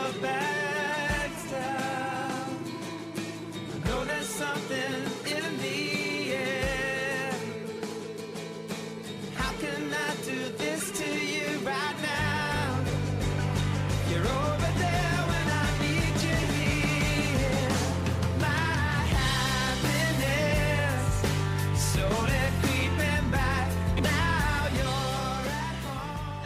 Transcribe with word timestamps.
your 0.00 0.12
bags 0.22 0.79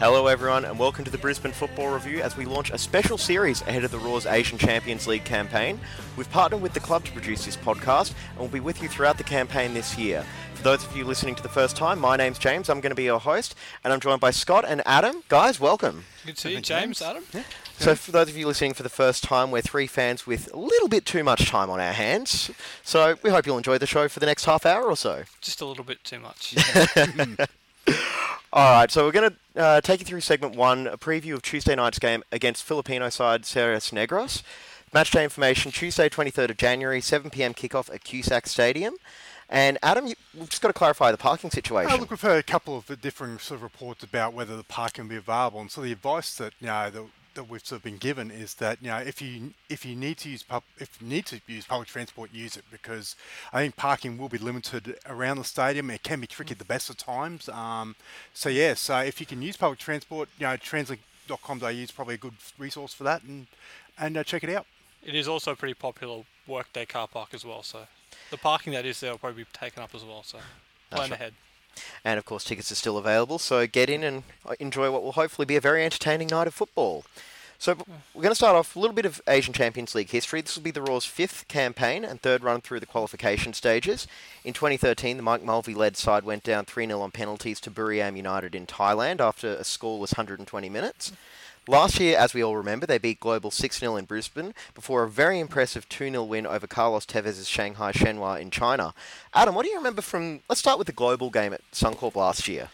Hello, 0.05 0.27
everyone, 0.27 0.65
and 0.65 0.77
welcome 0.77 1.03
to 1.03 1.09
the 1.09 1.17
Brisbane 1.17 1.51
Football 1.51 1.91
Review 1.91 2.21
as 2.21 2.37
we 2.37 2.45
launch 2.45 2.69
a 2.69 2.77
special 2.77 3.17
series 3.17 3.63
ahead 3.63 3.83
of 3.83 3.89
the 3.89 3.97
Roar's 3.97 4.27
Asian 4.27 4.59
Champions 4.59 5.07
League 5.07 5.25
campaign. 5.25 5.79
We've 6.15 6.29
partnered 6.29 6.61
with 6.61 6.75
the 6.75 6.79
club 6.79 7.05
to 7.05 7.11
produce 7.11 7.43
this 7.43 7.57
podcast 7.57 8.13
and 8.29 8.39
we'll 8.39 8.47
be 8.49 8.59
with 8.59 8.83
you 8.83 8.87
throughout 8.87 9.17
the 9.17 9.23
campaign 9.23 9.73
this 9.73 9.97
year. 9.97 10.23
For 10.53 10.61
those 10.61 10.85
of 10.85 10.95
you 10.95 11.05
listening 11.05 11.33
to 11.33 11.41
the 11.41 11.49
first 11.49 11.75
time, 11.75 11.99
my 11.99 12.17
name's 12.17 12.37
James. 12.37 12.69
I'm 12.69 12.81
going 12.81 12.91
to 12.91 12.95
be 12.95 13.05
your 13.05 13.19
host, 13.19 13.55
and 13.83 13.91
I'm 13.91 13.99
joined 13.99 14.21
by 14.21 14.29
Scott 14.29 14.63
and 14.67 14.83
Adam. 14.85 15.23
Guys, 15.27 15.59
welcome. 15.59 16.05
Good 16.23 16.35
to 16.35 16.41
see 16.41 16.53
you, 16.53 16.61
James. 16.61 17.01
Adam. 17.01 17.23
Yeah. 17.33 17.41
So, 17.79 17.95
for 17.95 18.11
those 18.11 18.29
of 18.29 18.37
you 18.37 18.45
listening 18.45 18.75
for 18.75 18.83
the 18.83 18.89
first 18.89 19.23
time, 19.23 19.49
we're 19.49 19.63
three 19.63 19.87
fans 19.87 20.27
with 20.27 20.53
a 20.53 20.57
little 20.59 20.87
bit 20.87 21.07
too 21.07 21.23
much 21.23 21.49
time 21.49 21.71
on 21.71 21.79
our 21.79 21.93
hands. 21.93 22.51
So, 22.83 23.17
we 23.23 23.31
hope 23.31 23.47
you'll 23.47 23.57
enjoy 23.57 23.79
the 23.79 23.87
show 23.87 24.07
for 24.07 24.19
the 24.19 24.27
next 24.27 24.45
half 24.45 24.67
hour 24.67 24.83
or 24.83 24.95
so. 24.95 25.23
Just 25.41 25.61
a 25.61 25.65
little 25.65 25.83
bit 25.83 26.03
too 26.03 26.19
much. 26.19 26.55
Hmm. 26.95 27.33
All 28.55 28.71
right, 28.71 28.89
so 28.89 29.03
we're 29.03 29.11
going 29.11 29.35
to 29.53 29.61
uh, 29.61 29.81
take 29.81 29.99
you 29.99 30.05
through 30.05 30.21
segment 30.21 30.55
one, 30.55 30.87
a 30.87 30.97
preview 30.97 31.33
of 31.33 31.41
Tuesday 31.41 31.75
night's 31.75 31.99
game 31.99 32.23
against 32.31 32.63
Filipino 32.63 33.09
side 33.09 33.45
Ceres 33.45 33.91
Negros. 33.91 34.43
Match 34.93 35.11
day 35.11 35.25
information 35.25 35.73
Tuesday, 35.73 36.07
23rd 36.07 36.51
of 36.51 36.55
January, 36.55 37.01
7 37.01 37.29
p.m. 37.31 37.53
kickoff 37.53 37.93
at 37.93 38.05
Cusack 38.05 38.47
Stadium. 38.47 38.95
And 39.49 39.77
Adam, 39.83 40.07
you, 40.07 40.15
we've 40.33 40.49
just 40.49 40.61
got 40.61 40.69
to 40.69 40.73
clarify 40.73 41.11
the 41.11 41.17
parking 41.17 41.49
situation. 41.49 41.91
Uh, 41.91 41.97
look, 41.97 42.09
we've 42.09 42.21
heard 42.21 42.39
a 42.39 42.43
couple 42.43 42.77
of 42.77 43.01
different 43.01 43.41
sort 43.41 43.57
of 43.57 43.63
reports 43.63 44.05
about 44.05 44.33
whether 44.33 44.55
the 44.55 44.63
parking 44.63 45.03
will 45.03 45.09
be 45.09 45.17
available, 45.17 45.59
and 45.59 45.69
so 45.69 45.81
the 45.81 45.91
advice 45.91 46.33
that 46.37 46.53
you 46.61 46.67
know 46.67 46.89
that, 46.89 47.03
that 47.35 47.49
we've 47.49 47.65
sort 47.65 47.79
of 47.79 47.83
been 47.83 47.97
given 47.97 48.31
is 48.31 48.55
that 48.55 48.79
you 48.81 48.89
know 48.89 48.97
if 48.97 49.21
you 49.21 49.53
if 49.69 49.85
you 49.85 49.95
need 49.95 50.17
to 50.19 50.29
use 50.29 50.43
pub, 50.43 50.63
if 50.77 50.99
you 50.99 51.07
need 51.07 51.25
to 51.27 51.39
use 51.47 51.65
public 51.65 51.87
transport, 51.87 52.33
use 52.33 52.57
it 52.57 52.65
because 52.71 53.15
I 53.53 53.61
think 53.61 53.75
parking 53.75 54.17
will 54.17 54.29
be 54.29 54.37
limited 54.37 54.97
around 55.07 55.37
the 55.37 55.43
stadium. 55.43 55.89
It 55.89 56.03
can 56.03 56.19
be 56.19 56.27
tricky 56.27 56.53
at 56.53 56.59
the 56.59 56.65
best 56.65 56.89
of 56.89 56.97
times. 56.97 57.47
Um, 57.49 57.95
so 58.33 58.49
yeah, 58.49 58.73
so 58.73 58.99
if 58.99 59.19
you 59.19 59.25
can 59.25 59.41
use 59.41 59.57
public 59.57 59.79
transport, 59.79 60.29
you 60.39 60.45
know, 60.45 60.57
translink.com.au 60.57 61.67
is 61.67 61.91
probably 61.91 62.15
a 62.15 62.19
good 62.19 62.35
resource 62.57 62.93
for 62.93 63.03
that, 63.03 63.23
and 63.23 63.47
and 63.97 64.17
uh, 64.17 64.23
check 64.23 64.43
it 64.43 64.49
out. 64.49 64.65
it 65.03 65.15
is 65.15 65.27
also 65.27 65.51
a 65.51 65.55
pretty 65.55 65.75
popular 65.75 66.23
workday 66.47 66.85
car 66.85 67.07
park 67.07 67.33
as 67.33 67.45
well, 67.45 67.63
so 67.63 67.87
the 68.31 68.37
parking 68.37 68.73
that 68.73 68.85
is 68.85 68.99
there 68.99 69.11
will 69.11 69.19
probably 69.19 69.43
be 69.43 69.49
taken 69.53 69.83
up 69.83 69.93
as 69.93 70.03
well. 70.03 70.23
So 70.23 70.39
plan 70.89 71.09
right. 71.09 71.11
ahead. 71.11 71.33
And 72.03 72.17
of 72.17 72.25
course, 72.25 72.43
tickets 72.43 72.71
are 72.71 72.75
still 72.75 72.97
available, 72.97 73.39
so 73.39 73.67
get 73.67 73.89
in 73.89 74.03
and 74.03 74.23
enjoy 74.59 74.91
what 74.91 75.03
will 75.03 75.13
hopefully 75.13 75.45
be 75.45 75.55
a 75.55 75.61
very 75.61 75.83
entertaining 75.83 76.27
night 76.27 76.47
of 76.47 76.53
football. 76.53 77.03
So 77.65 77.75
we're 78.13 78.21
going 78.21 78.29
to 78.29 78.35
start 78.35 78.55
off 78.55 78.75
a 78.75 78.79
little 78.79 78.93
bit 78.93 79.07
of 79.07 79.19
Asian 79.27 79.51
Champions 79.51 79.95
League 79.95 80.11
history. 80.11 80.39
This 80.39 80.55
will 80.55 80.61
be 80.61 80.69
the 80.69 80.83
Roar's 80.83 81.03
fifth 81.03 81.47
campaign 81.47 82.05
and 82.05 82.21
third 82.21 82.43
run 82.43 82.61
through 82.61 82.79
the 82.79 82.85
qualification 82.85 83.53
stages. 83.53 84.05
In 84.43 84.53
2013, 84.53 85.17
the 85.17 85.23
Mike 85.23 85.41
Mulvey-led 85.41 85.97
side 85.97 86.25
went 86.25 86.43
down 86.43 86.65
3-0 86.65 87.01
on 87.01 87.09
penalties 87.09 87.59
to 87.61 87.71
Buriram 87.71 88.17
United 88.17 88.53
in 88.53 88.67
Thailand 88.67 89.19
after 89.19 89.55
a 89.55 89.61
scoreless 89.61 90.15
120 90.15 90.69
minutes. 90.69 91.11
Last 91.67 91.99
year, 91.99 92.15
as 92.19 92.35
we 92.35 92.43
all 92.43 92.55
remember, 92.55 92.85
they 92.85 92.99
beat 92.99 93.19
Global 93.19 93.49
6-0 93.49 93.97
in 93.97 94.05
Brisbane 94.05 94.53
before 94.75 95.01
a 95.01 95.09
very 95.09 95.39
impressive 95.39 95.89
2-0 95.89 96.27
win 96.27 96.45
over 96.45 96.67
Carlos 96.67 97.07
Tevez's 97.07 97.47
Shanghai 97.47 97.91
Shenhua 97.91 98.39
in 98.39 98.51
China. 98.51 98.93
Adam, 99.33 99.55
what 99.55 99.63
do 99.63 99.71
you 99.71 99.77
remember 99.77 100.03
from... 100.03 100.41
Let's 100.47 100.61
start 100.61 100.77
with 100.77 100.85
the 100.85 100.93
Global 100.93 101.31
game 101.31 101.51
at 101.51 101.61
Suncorp 101.71 102.13
last 102.13 102.47
year. 102.47 102.69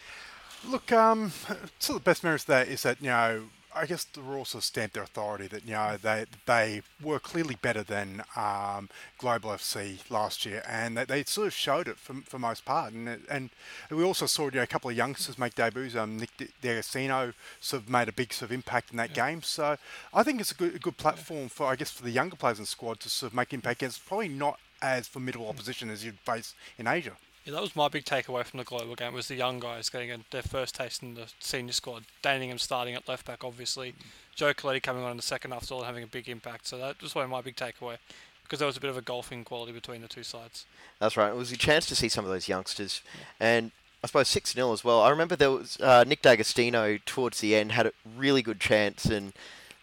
Look, 0.68 0.92
um, 0.92 1.32
so 1.78 1.94
the 1.94 2.00
best 2.00 2.22
memories 2.22 2.42
of 2.42 2.48
that 2.48 2.68
is 2.68 2.82
that 2.82 3.00
you 3.00 3.06
know, 3.06 3.44
I 3.74 3.86
guess 3.86 4.04
the 4.04 4.20
sort 4.22 4.54
of 4.54 4.64
stamped 4.64 4.94
their 4.94 5.02
authority 5.02 5.46
that 5.48 5.64
you 5.64 5.72
know 5.72 5.96
they 6.00 6.26
they 6.46 6.82
were 7.02 7.18
clearly 7.18 7.56
better 7.60 7.82
than 7.82 8.22
um, 8.36 8.88
Global 9.18 9.50
FC 9.50 9.98
last 10.10 10.44
year, 10.44 10.62
and 10.68 10.96
they, 10.96 11.04
they 11.04 11.24
sort 11.24 11.46
of 11.46 11.54
showed 11.54 11.88
it 11.88 11.96
for, 11.96 12.14
for 12.26 12.38
most 12.38 12.64
part. 12.64 12.92
And 12.92 13.08
it- 13.08 13.20
and 13.30 13.50
we 13.90 14.02
also 14.04 14.26
saw 14.26 14.44
you 14.46 14.52
know, 14.52 14.62
a 14.62 14.66
couple 14.66 14.90
of 14.90 14.96
youngsters 14.96 15.38
make 15.38 15.54
debuts. 15.54 15.96
Um, 15.96 16.18
Nick 16.18 16.30
D'Agostino 16.60 17.32
sort 17.60 17.82
of 17.82 17.88
made 17.88 18.08
a 18.08 18.12
big 18.12 18.32
sort 18.32 18.50
of 18.50 18.54
impact 18.54 18.90
in 18.90 18.96
that 18.98 19.14
game. 19.14 19.42
So 19.42 19.76
I 20.12 20.22
think 20.22 20.40
it's 20.40 20.52
a 20.52 20.54
good 20.54 20.74
a 20.74 20.78
good 20.78 20.96
platform 20.96 21.48
for 21.48 21.66
I 21.66 21.76
guess 21.76 21.90
for 21.90 22.02
the 22.02 22.10
younger 22.10 22.36
players 22.36 22.58
in 22.58 22.64
the 22.64 22.68
squad 22.68 23.00
to 23.00 23.08
sort 23.08 23.32
of 23.32 23.36
make 23.36 23.52
impact 23.52 23.82
It's 23.82 23.98
probably 23.98 24.28
not 24.28 24.58
as 24.82 25.06
formidable 25.08 25.48
opposition 25.48 25.90
as 25.90 26.04
you'd 26.04 26.18
face 26.20 26.54
in 26.78 26.86
Asia. 26.86 27.12
Yeah, 27.44 27.54
that 27.54 27.62
was 27.62 27.74
my 27.74 27.88
big 27.88 28.04
takeaway 28.04 28.44
from 28.44 28.58
the 28.58 28.64
global 28.64 28.94
game 28.94 29.14
was 29.14 29.26
the 29.28 29.34
young 29.34 29.58
guys 29.58 29.88
getting 29.88 30.24
their 30.30 30.42
first 30.42 30.76
taste 30.76 31.02
in 31.02 31.14
the 31.14 31.26
senior 31.40 31.72
squad. 31.72 32.04
Dane 32.22 32.42
Ingham 32.42 32.58
starting 32.58 32.94
at 32.94 33.08
left 33.08 33.26
back, 33.26 33.42
obviously. 33.42 33.94
Joe 34.34 34.54
Caletti 34.54 34.82
coming 34.82 35.02
on 35.02 35.10
in 35.10 35.16
the 35.16 35.22
second 35.22 35.50
half, 35.50 35.64
still 35.64 35.82
having 35.82 36.04
a 36.04 36.06
big 36.06 36.28
impact. 36.28 36.68
So 36.68 36.78
that 36.78 37.02
was 37.02 37.14
one 37.14 37.24
of 37.24 37.30
my 37.30 37.40
big 37.40 37.56
takeaway 37.56 37.96
because 38.44 38.60
there 38.60 38.66
was 38.66 38.76
a 38.76 38.80
bit 38.80 38.90
of 38.90 38.96
a 38.96 39.02
golfing 39.02 39.44
quality 39.44 39.72
between 39.72 40.02
the 40.02 40.08
two 40.08 40.22
sides. 40.22 40.66
That's 41.00 41.16
right. 41.16 41.30
It 41.30 41.36
was 41.36 41.50
a 41.50 41.56
chance 41.56 41.86
to 41.86 41.96
see 41.96 42.08
some 42.08 42.24
of 42.24 42.30
those 42.30 42.48
youngsters, 42.48 43.02
and 43.40 43.72
I 44.04 44.06
suppose 44.06 44.28
six 44.28 44.52
0 44.52 44.72
as 44.72 44.84
well. 44.84 45.00
I 45.00 45.10
remember 45.10 45.34
there 45.34 45.50
was 45.50 45.78
uh, 45.80 46.04
Nick 46.06 46.22
D'Agostino 46.22 46.98
towards 47.06 47.40
the 47.40 47.56
end 47.56 47.72
had 47.72 47.86
a 47.86 47.92
really 48.16 48.42
good 48.42 48.60
chance, 48.60 49.06
and 49.06 49.32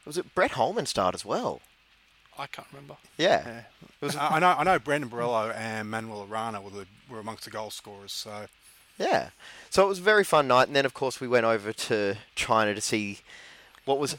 was 0.05 0.17
it 0.17 0.33
Brett 0.35 0.51
Holman 0.51 0.85
start 0.85 1.15
as 1.15 1.25
well? 1.25 1.61
I 2.39 2.47
can't 2.47 2.67
remember. 2.71 2.95
Yeah, 3.17 3.43
Yeah. 3.45 3.57
it 4.01 4.05
was. 4.05 4.15
I 4.19 4.39
know 4.39 4.55
I 4.57 4.63
know 4.63 4.79
Brandon 4.79 5.09
Borrello 5.09 5.53
and 5.55 5.89
Manuel 5.91 6.25
Arana 6.29 6.61
were 6.61 6.69
the, 6.71 6.85
were 7.09 7.19
amongst 7.19 7.43
the 7.45 7.51
goal 7.51 7.69
scorers. 7.69 8.11
So 8.13 8.45
Yeah, 8.97 9.29
so 9.69 9.85
it 9.85 9.89
was 9.89 9.99
a 9.99 10.03
very 10.03 10.23
fun 10.23 10.47
night, 10.47 10.67
and 10.67 10.75
then 10.75 10.85
of 10.85 10.93
course 10.93 11.19
we 11.21 11.27
went 11.27 11.45
over 11.45 11.73
to 11.73 12.15
China 12.35 12.73
to 12.73 12.81
see 12.81 13.19
what 13.85 13.99
was, 13.99 14.15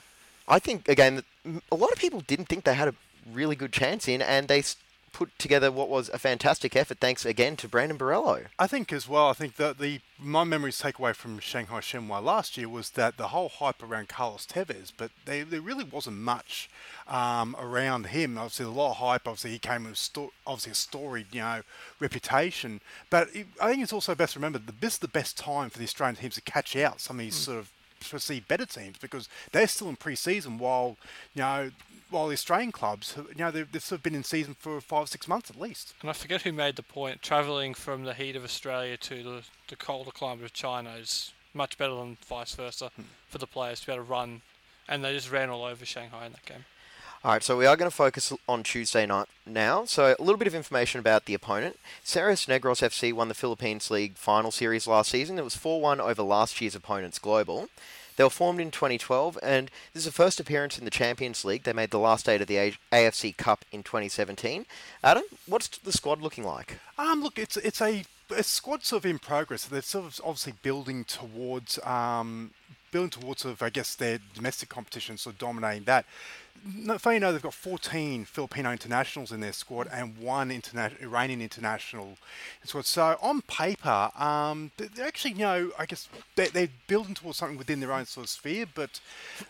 I 0.49 0.59
think, 0.59 0.89
a 0.89 0.95
game 0.95 1.17
that 1.17 1.25
a 1.73 1.77
lot 1.77 1.91
of 1.93 1.99
people 1.99 2.21
didn't 2.21 2.47
think 2.47 2.65
they 2.65 2.75
had 2.75 2.89
a 2.89 2.95
really 3.31 3.57
good 3.57 3.73
chance 3.73 4.07
in, 4.09 4.21
and 4.23 4.49
they 4.49 4.63
put 5.13 5.37
together 5.39 5.71
what 5.71 5.89
was 5.89 6.09
a 6.09 6.19
fantastic 6.19 6.77
effort. 6.77 6.99
Thanks 6.99 7.25
again 7.25 7.57
to 7.57 7.69
Brandon 7.69 7.99
Borrello. 7.99 8.47
I 8.59 8.67
think 8.67 8.93
as 8.93 9.09
well. 9.09 9.29
I 9.29 9.33
think 9.33 9.57
that 9.57 9.79
the 9.79 10.01
my 10.19 10.45
memories 10.45 10.79
take 10.79 10.99
away 10.99 11.13
from 11.13 11.39
Shanghai 11.39 11.81
Shenhua 11.81 12.23
last 12.23 12.57
year 12.57 12.69
was 12.69 12.91
that 12.91 13.17
the 13.17 13.29
whole 13.29 13.49
hype 13.49 13.83
around 13.83 14.09
Carlos 14.09 14.47
Tevez, 14.47 14.93
but 14.97 15.11
they, 15.25 15.43
there 15.43 15.61
really 15.61 15.85
wasn't 15.85 16.19
much 16.19 16.69
um, 17.09 17.57
around 17.59 18.07
him. 18.07 18.37
Obviously, 18.37 18.67
a 18.67 18.71
lot 18.71 18.93
of 18.93 18.97
hype. 18.99 19.27
Obviously, 19.27 19.53
he 19.53 19.59
came 19.59 19.85
with 19.85 19.97
sto- 19.97 20.33
obviously 20.47 20.73
a 20.73 20.75
storied, 20.75 21.27
you 21.33 21.41
know, 21.41 21.63
reputation. 21.99 22.81
But 23.09 23.29
it, 23.35 23.47
I 23.61 23.71
think 23.71 23.83
it's 23.83 23.93
also 23.93 24.15
best 24.15 24.37
remembered 24.37 24.67
that 24.67 24.81
this 24.81 24.95
is 24.95 24.99
the 24.99 25.09
best 25.09 25.39
time 25.39 25.71
for 25.71 25.79
the 25.79 25.85
Australian 25.85 26.17
teams 26.17 26.35
to 26.35 26.43
catch 26.43 26.77
out 26.77 27.01
some 27.01 27.19
of 27.19 27.25
these 27.25 27.35
sort 27.35 27.59
of 27.59 27.71
perceived 28.09 28.49
better 28.49 28.65
teams 28.65 28.97
because 28.99 29.29
they're 29.53 29.67
still 29.67 29.89
in 29.89 29.97
pre-season 29.97 30.59
while 30.59 30.97
you 31.35 31.43
know. 31.43 31.71
While 32.11 32.29
the 32.29 32.35
Australian 32.35 32.73
clubs, 32.73 33.15
you 33.17 33.35
know, 33.37 33.51
they've, 33.51 33.71
they've 33.71 33.83
sort 33.83 34.01
of 34.01 34.03
been 34.03 34.15
in 34.15 34.25
season 34.25 34.57
for 34.59 34.81
five, 34.81 35.05
or 35.05 35.07
six 35.07 35.29
months 35.29 35.51
at 35.51 35.61
least. 35.61 35.95
And 36.01 36.11
I 36.11 36.13
forget 36.13 36.43
who 36.43 36.53
made 36.53 36.77
the 36.77 36.83
point. 36.83 37.23
Travelling 37.23 37.75
from 37.75 38.05
the 38.05 38.15
heat 38.15 38.37
of 38.37 38.45
Australia 38.45 38.97
to 38.97 39.23
the, 39.23 39.43
the 39.69 39.77
colder 39.77 40.11
climate 40.11 40.45
of 40.45 40.53
China 40.53 40.91
is 41.01 41.33
much 41.55 41.79
better 41.79 41.95
than 41.95 42.17
vice 42.27 42.55
versa 42.55 42.91
hmm. 42.97 43.03
for 43.29 43.39
the 43.39 43.47
players 43.47 43.81
to 43.81 43.87
be 43.87 43.93
able 43.93 44.05
to 44.05 44.11
run. 44.11 44.43
And 44.89 45.05
they 45.05 45.13
just 45.13 45.31
ran 45.31 45.51
all 45.51 45.65
over 45.65 45.85
Shanghai 45.85 46.27
in 46.27 46.33
that 46.33 46.45
game. 46.45 46.65
All 47.23 47.33
right, 47.33 47.43
so 47.43 47.55
we 47.55 47.67
are 47.67 47.77
going 47.77 47.91
to 47.91 47.95
focus 47.95 48.33
on 48.49 48.63
Tuesday 48.63 49.05
night 49.05 49.27
now. 49.45 49.85
So 49.85 50.17
a 50.19 50.23
little 50.23 50.39
bit 50.39 50.49
of 50.49 50.55
information 50.55 51.01
about 51.01 51.27
the 51.27 51.35
opponent. 51.35 51.79
Ceres 52.03 52.47
Negros 52.47 52.81
FC 52.81 53.13
won 53.13 53.29
the 53.29 53.35
Philippines 53.35 53.91
League 53.91 54.17
final 54.17 54.51
series 54.51 54.87
last 54.87 55.11
season. 55.11 55.39
It 55.39 55.45
was 55.45 55.55
4-1 55.55 56.01
over 56.01 56.23
last 56.23 56.59
year's 56.63 56.75
opponents, 56.75 57.19
Global. 57.19 57.69
They 58.21 58.25
were 58.25 58.29
formed 58.29 58.61
in 58.61 58.71
2012, 58.71 59.39
and 59.43 59.71
this 59.95 60.03
is 60.03 60.05
the 60.05 60.13
first 60.13 60.41
appearance 60.41 60.79
in 60.79 60.85
the 60.85 60.91
Champions 60.91 61.43
League. 61.43 61.63
They 61.63 61.73
made 61.73 61.91
the 61.91 61.99
last 61.99 62.29
eight 62.29 62.43
of 62.43 62.49
the 62.49 62.59
A- 62.59 62.79
AFC 62.93 63.35
Cup 63.35 63.65
in 63.73 63.83
2017. 63.83 64.67
Adam, 65.03 65.23
what's 65.47 65.69
the 65.69 65.91
squad 65.91 66.21
looking 66.21 66.45
like? 66.45 66.81
Um, 66.99 67.23
look, 67.23 67.39
it's 67.39 67.57
it's 67.57 67.81
a, 67.81 68.05
a 68.29 68.43
squad 68.43 68.85
sort 68.85 69.07
of 69.07 69.11
in 69.11 69.21
progress. 69.21 69.65
They're 69.65 69.81
sort 69.81 70.05
of 70.05 70.21
obviously 70.23 70.53
building 70.63 71.05
towards 71.05 71.79
um, 71.83 72.51
building 72.91 73.09
towards 73.09 73.41
sort 73.41 73.55
of 73.55 73.63
I 73.63 73.71
guess 73.71 73.95
their 73.95 74.19
domestic 74.35 74.69
competition, 74.69 75.17
of 75.25 75.39
dominating 75.39 75.85
that. 75.85 76.05
No, 76.63 76.99
funny 76.99 77.17
enough, 77.17 77.33
they've 77.33 77.43
got 77.43 77.55
14 77.55 78.27
Filipino 78.27 78.71
internationals 78.71 79.33
in 79.33 79.41
their 79.41 79.53
squad 79.53 79.89
and 79.91 80.19
one 80.19 80.51
interna- 80.51 81.01
Iranian 81.01 81.41
international 81.41 82.19
squad. 82.65 82.85
So 82.85 83.17
on 83.23 83.41
paper, 83.43 84.11
um, 84.15 84.71
they- 84.77 84.89
they're 84.89 85.07
actually, 85.07 85.33
you 85.33 85.39
know, 85.39 85.73
I 85.79 85.87
guess 85.87 86.09
they, 86.37 86.49
they're 86.49 86.69
building 86.87 87.15
towards 87.15 87.39
something 87.39 87.57
within 87.57 87.81
their 87.81 87.93
own 87.93 88.05
sort 88.05 88.25
of 88.27 88.31
sphere. 88.31 88.67
But 88.75 89.01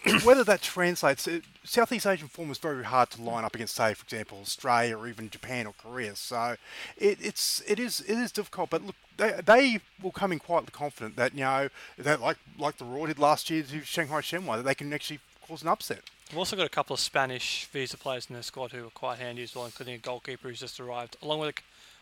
whether 0.23 0.45
that 0.45 0.63
translates, 0.63 1.27
it, 1.27 1.43
Southeast 1.65 2.07
Asian 2.07 2.29
form 2.29 2.51
is 2.53 2.59
very 2.59 2.85
hard 2.85 3.11
to 3.11 3.23
line 3.23 3.45
up 3.45 3.57
against, 3.57 3.75
say, 3.75 3.93
for 3.95 4.05
example, 4.05 4.39
Australia 4.43 4.97
or 4.97 5.09
even 5.09 5.31
Japan 5.31 5.67
or 5.67 5.73
Korea. 5.73 6.15
So 6.15 6.57
it, 6.97 7.19
it's 7.21 7.61
it 7.67 7.81
is 7.81 8.01
it 8.03 8.19
is 8.19 8.31
difficult. 8.31 8.71
But 8.71 8.83
look, 8.85 8.97
they, 9.17 9.41
they 9.45 9.81
will 10.01 10.13
come 10.13 10.31
in 10.31 10.39
quite 10.39 10.71
confident 10.73 11.17
that 11.17 11.35
you 11.35 11.41
know 11.41 11.71
that 11.99 12.21
like 12.21 12.39
like 12.57 12.79
the 12.79 12.85
Roar 12.85 13.09
did 13.09 13.19
last 13.19 13.51
year 13.51 13.65
to 13.65 13.81
Shanghai 13.81 14.21
Shenhua 14.21 14.59
that 14.59 14.65
they 14.65 14.75
can 14.77 14.93
actually 14.93 15.19
cause 15.47 15.63
an 15.63 15.69
upset. 15.69 16.03
We've 16.31 16.39
also 16.39 16.55
got 16.55 16.65
a 16.67 16.69
couple 16.69 16.95
of 16.95 17.01
Spanish 17.01 17.67
visa 17.73 17.97
players 17.97 18.27
in 18.31 18.35
their 18.35 18.45
squad 18.45 18.71
who 18.71 18.87
are 18.87 18.91
quite 18.91 19.19
handy 19.19 19.43
as 19.43 19.57
well, 19.57 19.65
including 19.65 19.95
a 19.95 19.99
goalkeeper 19.99 20.47
who's 20.47 20.61
just 20.61 20.79
arrived, 20.79 21.17
along 21.23 21.41
with, 21.41 21.57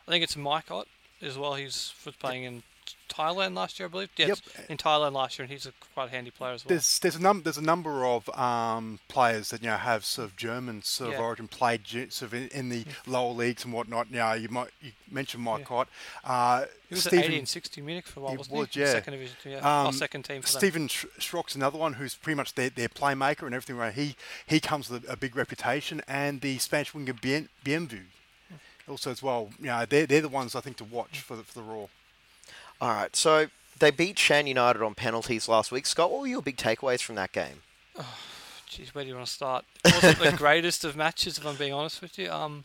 I 0.07 0.11
think 0.11 0.23
it's 0.23 0.37
Mike 0.37 0.71
Ott 0.71 0.87
as 1.23 1.39
well. 1.39 1.55
He's 1.55 1.95
playing 2.21 2.45
in 2.45 2.63
Thailand 3.09 3.55
last 3.55 3.79
year, 3.79 3.89
I 3.89 3.91
believe. 3.91 4.11
Yes, 4.17 4.29
Yep. 4.57 4.71
in 4.71 4.77
Thailand 4.77 5.13
last 5.13 5.39
year, 5.39 5.45
and 5.45 5.53
he's 5.53 5.67
a 5.67 5.73
quite 5.95 6.11
handy 6.11 6.31
player 6.31 6.53
as 6.53 6.65
well. 6.65 6.69
There's 6.71 6.99
there's 6.99 7.17
a 7.17 7.21
num- 7.23 7.43
there's 7.43 7.57
a 7.59 7.63
number 7.63 8.05
of 8.05 8.29
um, 8.39 9.01
players 9.09 9.51
that 9.51 9.63
you 9.63 9.69
know 9.69 9.77
have 9.77 10.05
sort 10.05 10.29
of 10.29 10.37
German 10.37 10.83
sort 10.83 11.09
of 11.09 11.13
Yeah. 11.15 11.21
Mm. 11.21 11.25
origin 11.25 11.49
played 11.49 11.87
sort 11.87 12.23
of 12.23 12.35
in, 12.35 12.49
in 12.49 12.69
the 12.69 12.85
lower 13.07 13.33
leagues 13.33 13.65
and 13.65 13.73
whatnot. 13.73 14.11
You 14.11 14.17
know, 14.19 14.33
you 14.35 14.49
might 14.49 14.71
you 14.81 14.93
mentioned 15.11 15.43
Mike 15.43 15.71
Ott. 15.71 15.89
Uh, 16.25 16.67
he 16.89 16.95
was 16.95 17.05
Stephen, 17.05 17.19
at 17.19 17.25
80 17.27 17.39
and 17.41 17.49
60 17.49 17.81
Munich 17.83 18.07
for 18.07 18.21
a 18.21 18.23
while, 18.23 18.37
wasn't 18.37 18.57
was, 18.59 18.69
he? 18.71 18.81
yeah. 18.81 18.93
Second 18.93 19.13
division, 19.13 19.37
yeah. 19.45 19.81
Um, 19.81 19.89
or 19.89 19.93
second 19.93 20.23
team 20.25 20.43
for. 20.43 20.49
Stephan 20.49 20.89
Schröck's 20.89 21.55
another 21.55 21.79
one 21.79 21.95
who's 21.95 22.15
pretty 22.15 22.37
much 22.37 22.55
their, 22.55 22.71
their 22.71 22.89
playmaker 22.89 23.43
and 23.43 23.55
everything. 23.55 23.77
Right, 23.77 23.93
he 23.93 24.17
he 24.47 24.61
comes 24.61 24.89
with 24.89 25.05
a, 25.09 25.13
a 25.13 25.17
big 25.17 25.37
reputation, 25.37 26.03
and 26.09 26.41
the 26.41 26.59
Spanish 26.59 26.95
winger 26.95 27.13
Bien, 27.13 27.49
Bienvu 27.65 28.01
also 28.89 29.11
as 29.11 29.23
well. 29.23 29.51
You 29.59 29.67
know, 29.67 29.85
they're 29.87 30.07
they're 30.07 30.23
the 30.23 30.29
ones 30.29 30.55
I 30.55 30.61
think 30.61 30.77
to 30.79 30.85
watch 30.85 31.21
for 31.21 31.37
the 31.37 31.43
for 31.43 31.55
the 31.55 31.63
Roar. 31.63 31.89
All 32.81 32.91
right, 32.91 33.15
so 33.17 33.49
they 33.79 33.91
beat 33.91 34.19
Shan 34.19 34.47
United 34.47 34.83
on 34.83 34.95
penalties 34.95 35.49
last 35.49 35.73
week. 35.73 35.87
Scott, 35.87 36.11
what 36.11 36.21
were 36.21 36.27
your 36.27 36.43
big 36.43 36.57
takeaways 36.57 37.03
from 37.03 37.17
that 37.17 37.33
game? 37.33 37.63
Jeez, 38.69 38.89
where 38.95 39.03
do 39.05 39.09
you 39.09 39.17
want 39.17 39.27
to 39.27 39.33
start? 39.33 39.65
It 39.85 39.95
wasn't 39.95 40.19
the 40.19 40.37
greatest 40.37 40.85
of 40.85 40.97
matches, 40.97 41.39
if 41.39 41.47
I'm 41.47 41.57
being 41.57 41.73
honest 41.73 42.01
with 42.01 42.19
you. 42.19 42.31
Um, 42.31 42.65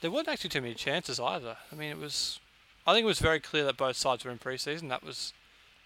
there 0.00 0.10
weren't 0.10 0.28
actually 0.28 0.50
too 0.50 0.60
many 0.62 0.74
chances 0.74 1.20
either. 1.20 1.56
I 1.70 1.74
mean, 1.74 1.90
it 1.90 1.98
was. 1.98 2.40
I 2.86 2.92
think 2.92 3.04
it 3.04 3.06
was 3.06 3.20
very 3.20 3.40
clear 3.40 3.64
that 3.64 3.76
both 3.76 3.96
sides 3.96 4.24
were 4.24 4.30
in 4.30 4.38
pre-season. 4.38 4.88
That 4.88 5.02
was, 5.02 5.32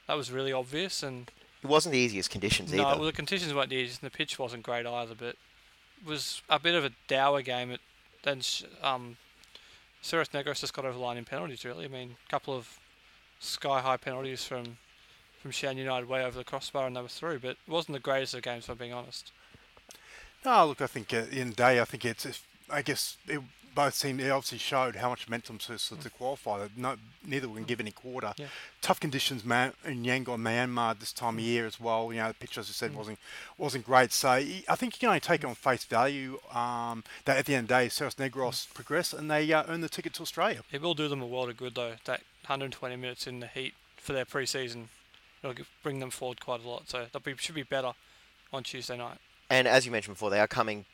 that 0.09 0.17
was 0.17 0.33
really 0.33 0.53
obvious. 0.53 1.03
And 1.03 1.31
It 1.63 1.69
wasn't 1.69 1.93
the 1.93 1.99
easiest 1.99 2.31
conditions 2.31 2.73
no, 2.73 2.85
either. 2.85 2.99
well, 2.99 3.07
the 3.07 3.13
conditions 3.13 3.55
weren't 3.55 3.71
the 3.71 3.77
easiest, 3.77 4.03
and 4.03 4.11
the 4.11 4.17
pitch 4.17 4.39
wasn't 4.39 4.65
great 4.65 4.87
either. 4.87 5.15
But 5.15 5.37
it 6.01 6.07
was 6.09 6.43
a 6.49 6.59
bit 6.59 6.75
of 6.75 6.85
a 6.85 6.91
dour 7.07 7.43
game. 7.43 7.71
It 7.71 7.81
then 8.23 8.41
um, 8.83 9.17
Negros 10.03 10.61
just 10.61 10.75
got 10.75 10.85
over 10.85 10.95
the 10.95 11.05
line 11.05 11.17
in 11.17 11.25
penalties. 11.25 11.65
Really, 11.65 11.85
I 11.85 11.89
mean, 11.89 12.17
a 12.27 12.31
couple 12.31 12.55
of 12.57 12.79
sky-high 13.39 13.99
penalties 13.99 14.45
from 14.45 14.79
from 15.41 15.53
Shan 15.53 15.79
United 15.79 16.09
way 16.09 16.25
over 16.25 16.37
the 16.37 16.45
crossbar, 16.45 16.87
and 16.87 16.97
they 16.97 17.01
were 17.01 17.09
through. 17.09 17.39
But 17.39 17.51
it 17.51 17.59
wasn't 17.69 17.95
the 17.95 18.01
greatest 18.01 18.35
of 18.35 18.43
games, 18.43 18.65
if 18.65 18.71
I'm 18.71 18.77
being 18.77 18.93
honest. 18.93 19.31
No, 20.45 20.67
look, 20.67 20.81
I 20.81 20.87
think 20.87 21.15
uh, 21.15 21.25
in 21.31 21.51
the 21.51 21.55
day, 21.55 21.81
I 21.81 21.85
think 21.85 22.05
it's. 22.05 22.27
If, 22.27 22.47
I 22.71 22.83
guess 22.83 23.17
it, 23.27 23.41
both 23.75 24.01
teams 24.01 24.21
it 24.21 24.31
obviously 24.31 24.59
showed 24.59 24.97
how 24.97 25.09
much 25.09 25.29
momentum 25.29 25.59
to 25.59 25.75
of 25.75 26.01
to 26.01 26.11
qualify. 26.11 26.59
That 26.59 26.77
no, 26.77 26.97
neither 27.25 27.47
can 27.47 27.63
give 27.65 27.79
any 27.79 27.93
quarter. 27.93 28.35
Yeah. 28.37 28.47
Tough 28.83 28.99
conditions, 28.99 29.45
man, 29.45 29.73
in 29.85 30.03
Yangon, 30.03 30.41
Myanmar 30.41 30.99
this 30.99 31.13
time 31.13 31.39
of 31.39 31.45
year 31.45 31.65
as 31.65 31.79
well. 31.79 32.13
You 32.13 32.19
know, 32.19 32.29
the 32.29 32.35
pitch, 32.35 32.59
as 32.59 32.69
I 32.69 32.73
said, 32.73 32.95
wasn't 32.95 33.19
wasn't 33.57 33.85
great. 33.87 34.13
So 34.13 34.31
I 34.31 34.75
think 34.75 34.95
you 34.95 34.99
can 34.99 35.09
only 35.11 35.21
take 35.21 35.45
it 35.45 35.47
on 35.47 35.55
face 35.55 35.85
value. 35.85 36.41
Um, 36.53 37.05
that 37.25 37.37
at 37.37 37.47
the 37.47 37.55
end 37.55 37.65
of 37.65 37.69
the 37.69 37.75
day, 37.75 37.89
Ceres 37.89 38.17
Negros 38.17 38.73
progress 38.75 39.13
and 39.13 39.31
they 39.31 39.53
uh, 39.53 39.65
earn 39.69 39.81
the 39.81 39.89
ticket 39.89 40.15
to 40.15 40.23
Australia. 40.23 40.63
It 40.73 40.83
will 40.83 40.95
do 40.95 41.07
them 41.07 41.23
a 41.23 41.27
world 41.27 41.49
of 41.49 41.57
good 41.57 41.77
though. 41.77 41.95
That 42.05 42.23
120 42.49 42.97
minutes 42.97 43.27
in 43.27 43.41
the 43.41 43.47
heat 43.47 43.75
for 43.97 44.13
their 44.13 44.25
pre-season, 44.25 44.89
it'll 45.43 45.65
bring 45.83 45.99
them 46.01 46.11
forward 46.11 46.41
quite 46.41 46.65
a 46.65 46.69
lot. 46.69 46.89
So 46.89 47.07
they'll 47.13 47.21
be 47.21 47.35
should 47.37 47.55
be 47.55 47.63
better 47.63 47.93
on 48.53 48.63
Tuesday 48.63 48.97
night. 48.97 49.19
And 49.51 49.69
as 49.69 49.87
you 49.87 49.93
mentioned 49.93 50.17
before, 50.17 50.31
they 50.31 50.41
are 50.41 50.49
coming 50.49 50.85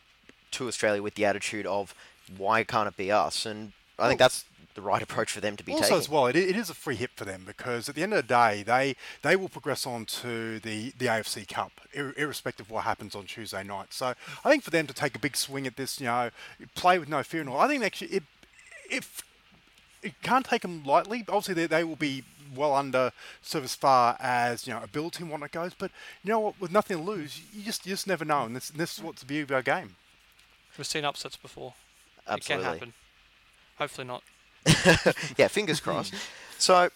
to 0.52 0.68
Australia 0.68 1.02
with 1.02 1.14
the 1.14 1.24
attitude 1.24 1.66
of 1.66 1.94
why 2.36 2.64
can't 2.64 2.88
it 2.88 2.96
be 2.96 3.10
us? 3.10 3.46
And 3.46 3.72
I 3.98 4.08
think 4.08 4.18
that's 4.18 4.44
the 4.74 4.82
right 4.82 5.02
approach 5.02 5.30
for 5.30 5.40
them 5.40 5.56
to 5.56 5.64
be 5.64 5.72
also 5.72 5.84
taking. 5.84 5.98
as 5.98 6.08
well, 6.08 6.26
it, 6.26 6.36
it 6.36 6.56
is 6.56 6.68
a 6.68 6.74
free 6.74 6.96
hit 6.96 7.10
for 7.14 7.24
them 7.24 7.44
because 7.46 7.88
at 7.88 7.94
the 7.94 8.02
end 8.02 8.12
of 8.12 8.26
the 8.26 8.28
day, 8.28 8.62
they 8.64 8.96
they 9.22 9.36
will 9.36 9.48
progress 9.48 9.86
on 9.86 10.04
to 10.06 10.58
the, 10.60 10.92
the 10.98 11.06
AFC 11.06 11.46
Cup, 11.46 11.72
ir- 11.92 12.14
irrespective 12.16 12.66
of 12.66 12.70
what 12.70 12.84
happens 12.84 13.14
on 13.14 13.24
Tuesday 13.24 13.62
night. 13.62 13.92
So 13.92 14.14
I 14.44 14.50
think 14.50 14.64
for 14.64 14.70
them 14.70 14.86
to 14.88 14.94
take 14.94 15.14
a 15.14 15.20
big 15.20 15.36
swing 15.36 15.66
at 15.66 15.76
this, 15.76 16.00
you 16.00 16.06
know, 16.06 16.30
play 16.74 16.98
with 16.98 17.08
no 17.08 17.22
fear 17.22 17.40
and 17.40 17.50
all, 17.50 17.58
I 17.58 17.68
think 17.68 17.84
actually 17.84 18.08
it, 18.08 18.22
if 18.90 19.22
it 20.04 20.14
can't 20.22 20.44
take 20.46 20.62
them 20.62 20.84
lightly. 20.84 21.24
Obviously, 21.28 21.54
they, 21.54 21.66
they 21.66 21.84
will 21.84 21.96
be 21.96 22.24
well 22.54 22.74
under 22.74 23.10
sort 23.42 23.60
of 23.60 23.64
as 23.64 23.74
far 23.74 24.16
as 24.20 24.66
you 24.66 24.72
know 24.72 24.80
ability 24.82 25.22
and 25.22 25.30
whatnot 25.30 25.50
goes. 25.52 25.72
But 25.76 25.90
you 26.22 26.30
know 26.30 26.40
what, 26.40 26.60
with 26.60 26.70
nothing 26.72 26.98
to 26.98 27.02
lose, 27.02 27.40
you 27.52 27.62
just 27.62 27.84
you 27.86 27.92
just 27.92 28.06
never 28.06 28.24
know, 28.24 28.44
and 28.44 28.54
this 28.54 28.68
this 28.70 28.96
is 28.98 29.02
what's 29.04 29.20
the 29.20 29.26
beauty 29.26 29.42
of 29.42 29.52
our 29.52 29.62
game. 29.62 29.96
We've 30.78 30.86
seen 30.86 31.04
upsets 31.04 31.36
before. 31.36 31.74
Absolutely. 32.26 32.64
It 32.64 32.68
can 32.68 32.72
happen. 32.74 32.92
Hopefully 33.78 34.06
not. 34.06 34.22
yeah, 35.36 35.48
fingers 35.48 35.80
crossed. 35.84 36.14
So 36.58 36.88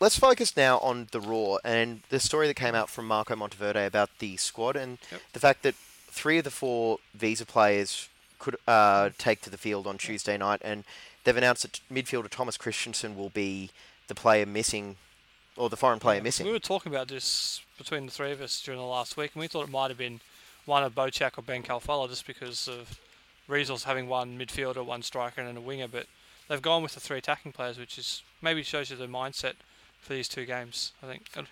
let's 0.00 0.18
focus 0.18 0.56
now 0.56 0.78
on 0.78 1.08
the 1.12 1.20
Roar 1.20 1.60
and 1.64 2.02
the 2.10 2.20
story 2.20 2.46
that 2.46 2.54
came 2.54 2.74
out 2.74 2.90
from 2.90 3.06
Marco 3.06 3.34
Monteverde 3.34 3.86
about 3.86 4.10
the 4.18 4.36
squad 4.36 4.76
and 4.76 4.98
Yep. 5.10 5.20
the 5.32 5.40
fact 5.40 5.62
that 5.62 5.74
three 6.08 6.38
of 6.38 6.44
the 6.44 6.50
four 6.50 6.98
visa 7.14 7.46
players 7.46 8.08
could 8.38 8.56
uh, 8.68 9.10
take 9.18 9.40
to 9.42 9.50
the 9.50 9.58
field 9.58 9.86
on 9.86 9.96
Tuesday 9.98 10.36
night, 10.36 10.60
and 10.62 10.84
they've 11.26 11.36
announced 11.36 11.62
that 11.62 11.80
midfielder 11.92 12.30
Thomas 12.30 12.56
Kristensen 12.56 13.16
will 13.16 13.30
be 13.30 13.70
the 14.06 14.14
player 14.14 14.46
missing, 14.46 14.96
or 15.56 15.68
the 15.68 15.76
foreign 15.76 15.98
player 15.98 16.20
We 16.20 16.24
missing. 16.24 16.46
We 16.46 16.52
were 16.52 16.58
talking 16.60 16.92
about 16.92 17.08
this 17.08 17.60
between 17.76 18.06
the 18.06 18.12
three 18.12 18.30
of 18.30 18.40
us 18.40 18.62
during 18.62 18.80
the 18.80 18.86
last 18.86 19.16
week, 19.16 19.32
and 19.34 19.40
we 19.40 19.48
thought 19.48 19.64
it 19.64 19.70
might 19.70 19.90
have 19.90 19.98
been 19.98 20.20
one 20.64 20.84
of 20.84 20.94
Bautheac 20.94 21.36
or 21.36 21.42
Ben 21.42 21.62
Khalfallah 21.62 22.08
just 22.08 22.26
because 22.26 22.68
of 22.68 23.00
Riesels 23.48 23.84
having 23.84 24.08
one 24.08 24.38
midfielder, 24.38 24.84
one 24.84 25.02
striker, 25.02 25.40
and 25.40 25.48
then 25.48 25.56
a 25.56 25.60
winger. 25.60 25.88
But 25.88 26.06
they've 26.48 26.62
gone 26.62 26.82
with 26.82 26.94
the 26.94 27.00
three 27.00 27.18
attacking 27.18 27.52
players, 27.52 27.76
which 27.76 27.98
is 27.98 28.22
maybe 28.40 28.62
shows 28.62 28.90
you 28.90 28.96
the 28.96 29.06
mindset 29.06 29.54
for 30.00 30.12
these 30.14 30.28
two 30.28 30.46
games. 30.46 30.92
I 31.02 31.06
think. 31.06 31.22
And 31.36 31.48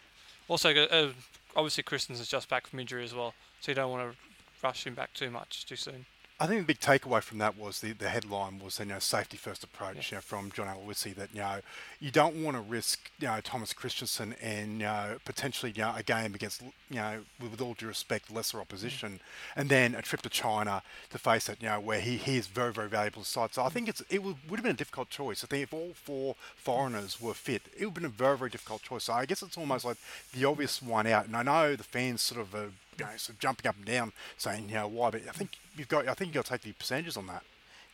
also, 0.47 0.73
uh, 0.73 1.09
obviously, 1.57 1.83
Kristensen's 1.83 2.29
just 2.29 2.49
back 2.49 2.69
from 2.69 2.79
injury 2.79 3.03
as 3.03 3.15
well, 3.15 3.35
so 3.61 3.73
you 3.73 3.77
don't 3.77 3.91
want 3.91 4.13
to 4.13 4.17
rush 4.63 4.87
him 4.87 4.95
back 4.95 5.13
too 5.15 5.31
much 5.31 5.67
too 5.67 5.77
soon. 5.77 6.07
I 6.41 6.49
think 6.49 6.63
the 6.63 6.67
big 6.67 6.81
takeaway 6.81 7.23
from 7.23 7.39
that 7.39 7.57
was 7.57 7.81
the, 7.81 7.93
the 7.93 8.09
headline 8.09 8.59
was 8.59 8.81
you 8.81 8.87
know 8.87 8.99
safety 8.99 9.37
first 9.37 9.63
approach 9.63 10.11
you 10.11 10.17
know, 10.17 10.21
from 10.21 10.51
John 10.51 10.67
Aloisi 10.67 11.15
that 11.15 11.29
you 11.33 11.39
know 11.39 11.61
you 12.01 12.11
don't 12.11 12.43
want 12.43 12.57
to 12.57 12.61
risk 12.61 13.09
you 13.21 13.29
know 13.29 13.41
Thomas 13.41 13.73
Kristensen 13.73 14.35
and 14.43 14.73
you 14.73 14.79
know 14.79 15.19
potentially 15.25 15.73
you 15.77 15.83
know 15.83 15.95
a 15.97 16.03
game 16.03 16.35
against 16.35 16.61
you 16.91 16.97
know 16.97 17.21
with, 17.41 17.53
with 17.53 17.61
all 17.61 17.75
due 17.75 17.87
respect 17.87 18.33
lesser 18.33 18.61
opposition 18.61 19.21
and 19.55 19.69
then 19.69 19.95
a 19.95 20.03
trip 20.03 20.23
to 20.23 20.29
China 20.29 20.83
to 21.11 21.19
face 21.19 21.49
it 21.49 21.59
you 21.61 21.69
know 21.69 21.79
where 21.79 22.01
he, 22.01 22.17
he 22.17 22.37
is 22.37 22.49
very 22.49 22.73
very 22.73 22.89
valuable 22.89 23.23
to 23.23 23.29
the 23.29 23.33
side 23.33 23.55
so 23.55 23.63
I 23.63 23.69
think 23.69 23.89
it's 23.89 24.03
it 24.11 24.25
would, 24.25 24.35
would 24.51 24.59
have 24.59 24.65
been 24.65 24.75
a 24.75 24.77
difficult 24.77 25.11
choice 25.11 25.45
I 25.45 25.47
think 25.47 25.63
if 25.63 25.73
all 25.73 25.93
four 25.95 26.35
foreigners 26.57 27.21
were 27.21 27.35
fit 27.35 27.63
it 27.79 27.85
would 27.85 27.91
have 27.91 27.95
been 27.95 28.05
a 28.07 28.09
very 28.09 28.37
very 28.37 28.51
difficult 28.51 28.83
choice 28.83 29.05
so 29.05 29.13
I 29.13 29.25
guess 29.25 29.41
it's 29.41 29.57
almost 29.57 29.85
like 29.85 29.99
the 30.33 30.45
obvious 30.47 30.83
one 30.83 31.07
out 31.07 31.27
and 31.27 31.37
I 31.37 31.45
know 31.45 31.77
the 31.77 31.85
fans 31.85 32.23
sort 32.23 32.41
of 32.41 32.57
uh, 32.57 32.59
you 32.99 33.05
know, 33.05 33.11
sort 33.17 33.37
of 33.37 33.39
jumping 33.39 33.69
up 33.69 33.77
and 33.77 33.85
down 33.85 34.13
saying 34.37 34.69
you 34.69 34.75
know 34.75 34.89
why 34.89 35.11
but 35.11 35.23
I 35.29 35.33
think 35.33 35.59
you've 35.77 35.89
got 35.89 36.09
I 36.09 36.15
think 36.15 36.29
you've 36.29 36.35
got 36.35 36.45
to 36.47 36.51
take 36.53 36.63
the 36.63 36.73
percentages 36.73 37.17
on 37.17 37.27
that 37.29 37.43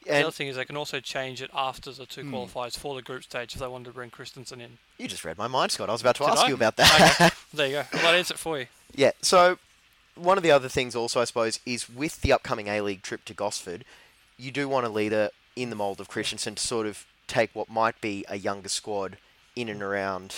the 0.06 0.22
other 0.22 0.30
thing 0.30 0.48
is 0.48 0.56
they 0.56 0.64
can 0.64 0.78
also 0.78 0.98
change 0.98 1.42
it 1.42 1.50
after 1.54 1.92
the 1.92 2.04
Hmm. 2.04 2.08
two 2.10 2.24
qualifiers 2.24 2.76
for 2.78 2.94
the 2.94 3.02
group 3.02 3.22
stage 3.22 3.54
if 3.54 3.60
they 3.60 3.66
wanted 3.66 3.84
to 3.84 3.90
bring 3.92 4.08
Kristensen 4.10 4.60
in. 4.60 4.78
you 4.96 5.06
just 5.06 5.24
read 5.26 5.36
my 5.36 5.46
mind, 5.46 5.72
Scott. 5.72 5.90
I 5.90 5.92
was 5.92 6.00
about 6.00 6.16
to 6.16 6.24
Did 6.24 6.30
ask 6.32 6.44
I? 6.44 6.48
you 6.48 6.54
about 6.54 6.76
that. 6.76 7.14
Okay, 7.20 7.30
there 7.52 7.66
you 7.66 7.72
go. 7.74 7.84
Well, 7.92 8.02
that 8.04 8.14
answers 8.14 8.30
it 8.36 8.38
for 8.38 8.58
you. 8.60 8.66
Yeah, 8.94 9.10
so 9.20 9.58
one 10.14 10.38
of 10.38 10.42
the 10.42 10.50
other 10.52 10.70
things 10.70 10.96
also, 10.96 11.20
I 11.20 11.24
suppose, 11.24 11.60
is 11.66 11.88
with 11.90 12.22
the 12.22 12.32
upcoming 12.32 12.68
A 12.68 12.80
League 12.80 13.02
trip 13.02 13.26
to 13.26 13.34
Gosford, 13.34 13.84
you 14.38 14.50
do 14.50 14.70
want 14.70 14.86
a 14.86 14.88
leader 14.88 15.28
in 15.54 15.68
the 15.68 15.76
mould 15.76 16.00
of 16.00 16.08
Kristensen 16.08 16.54
to 16.56 16.62
sort 16.66 16.86
of 16.86 17.04
take 17.26 17.50
what 17.54 17.68
might 17.68 18.00
be 18.00 18.24
a 18.28 18.36
younger 18.38 18.70
squad 18.70 19.18
in 19.54 19.68
and 19.68 19.82
around 19.82 20.34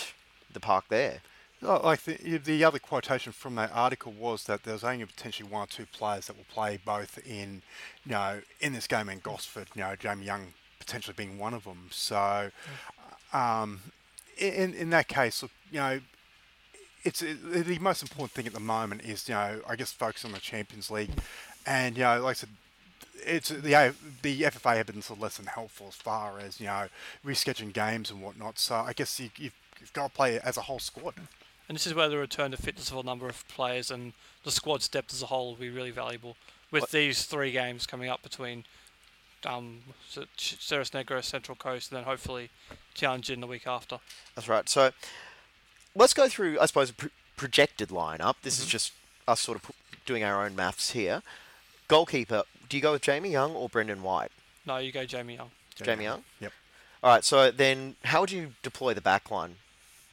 the 0.51 0.59
park 0.59 0.83
there. 0.89 1.21
Like 1.63 2.03
the, 2.03 2.37
the 2.37 2.63
other 2.63 2.79
quotation 2.79 3.31
from 3.31 3.55
that 3.55 3.71
article 3.73 4.11
was 4.11 4.43
that 4.45 4.63
there's 4.63 4.83
only 4.83 5.05
potentially 5.05 5.49
one 5.49 5.63
or 5.63 5.67
two 5.67 5.85
players 5.85 6.27
that 6.27 6.35
will 6.35 6.45
play 6.51 6.79
both 6.83 7.19
in, 7.25 7.61
you 8.05 8.11
know, 8.11 8.41
in 8.59 8.73
this 8.73 8.87
game 8.87 9.09
in 9.09 9.19
Gosford. 9.19 9.67
You 9.75 9.81
know, 9.81 9.95
Jamie 9.95 10.25
Young 10.25 10.53
potentially 10.79 11.15
being 11.15 11.37
one 11.37 11.53
of 11.53 11.63
them. 11.63 11.87
So, 11.91 12.51
um, 13.31 13.79
in 14.37 14.73
in 14.73 14.89
that 14.91 15.07
case, 15.07 15.41
look, 15.41 15.51
you 15.71 15.79
know, 15.79 15.99
it's 17.03 17.21
it, 17.21 17.65
the 17.65 17.79
most 17.79 18.01
important 18.01 18.31
thing 18.31 18.47
at 18.47 18.53
the 18.53 18.59
moment 18.59 19.01
is 19.03 19.27
you 19.27 19.35
know 19.35 19.61
I 19.67 19.75
guess 19.75 19.91
focus 19.91 20.25
on 20.25 20.31
the 20.31 20.39
Champions 20.39 20.91
League, 20.91 21.11
and 21.65 21.97
you 21.97 22.03
know 22.03 22.21
like 22.21 22.31
I 22.31 22.33
said. 22.33 22.49
It's 23.25 23.49
the 23.49 23.93
the 24.21 24.41
FFA 24.41 24.75
have 24.75 24.87
been 24.87 25.01
sort 25.01 25.19
of 25.19 25.23
less 25.23 25.37
than 25.37 25.45
helpful 25.45 25.87
as 25.87 25.95
far 25.95 26.39
as 26.39 26.59
you 26.59 26.65
know 26.65 26.87
rescheduling 27.25 27.71
games 27.71 28.11
and 28.11 28.21
whatnot. 28.21 28.59
So 28.59 28.75
I 28.75 28.91
guess 28.91 29.17
you, 29.17 29.29
you've, 29.37 29.53
you've 29.79 29.93
got 29.93 30.09
to 30.09 30.13
play 30.13 30.39
as 30.39 30.57
a 30.57 30.61
whole 30.61 30.79
squad. 30.79 31.13
And 31.73 31.79
this 31.79 31.87
is 31.87 31.95
where 31.95 32.07
the 32.07 32.19
return 32.19 32.51
to 32.51 32.57
fitness 32.57 32.91
of 32.91 32.97
a 32.97 33.03
number 33.03 33.27
of 33.27 33.47
players 33.47 33.89
and 33.89 34.13
the 34.43 34.51
squad's 34.51 34.87
depth 34.87 35.11
as 35.11 35.23
a 35.23 35.25
whole 35.25 35.47
will 35.47 35.55
be 35.55 35.71
really 35.71 35.89
valuable. 35.89 36.37
With 36.69 36.81
What- 36.81 36.91
these 36.91 37.25
three 37.25 37.51
games 37.51 37.87
coming 37.87 38.09
up 38.11 38.21
between 38.21 38.65
um, 39.43 39.81
S- 40.15 40.23
Ch- 40.37 40.57
Ceres 40.61 40.91
Negro, 40.91 41.23
Central 41.23 41.55
Coast, 41.55 41.89
and 41.91 41.97
then 41.97 42.03
hopefully 42.03 42.51
Tianjin 42.95 43.39
the 43.39 43.47
week 43.47 43.65
after. 43.65 43.99
That's 44.35 44.47
right. 44.47 44.69
So 44.69 44.91
let's 45.95 46.13
go 46.13 46.29
through, 46.29 46.59
I 46.59 46.67
suppose, 46.67 46.91
a 46.91 46.93
pr- 46.93 47.07
projected 47.37 47.89
lineup. 47.89 48.35
This 48.43 48.59
is 48.59 48.67
just 48.67 48.91
us 49.27 49.41
sort 49.41 49.55
of 49.57 49.63
pu- 49.63 49.73
doing 50.05 50.23
our 50.23 50.45
own 50.45 50.55
maths 50.55 50.91
here. 50.91 51.23
Goalkeeper, 51.87 52.43
do 52.69 52.77
you 52.77 52.83
go 52.83 52.91
with 52.91 53.01
Jamie 53.01 53.31
Young 53.31 53.55
or 53.55 53.67
Brendan 53.67 54.03
White? 54.03 54.31
No, 54.67 54.77
you 54.77 54.91
go 54.91 55.05
Jamie 55.07 55.37
Young. 55.37 55.49
Jamie 55.81 56.03
Young? 56.03 56.23
Yep. 56.39 56.53
All 57.01 57.09
right, 57.09 57.25
so 57.25 57.49
then 57.49 57.95
how 58.05 58.21
would 58.21 58.31
you 58.31 58.53
deploy 58.61 58.93
the 58.93 59.01
back 59.01 59.31
line? 59.31 59.55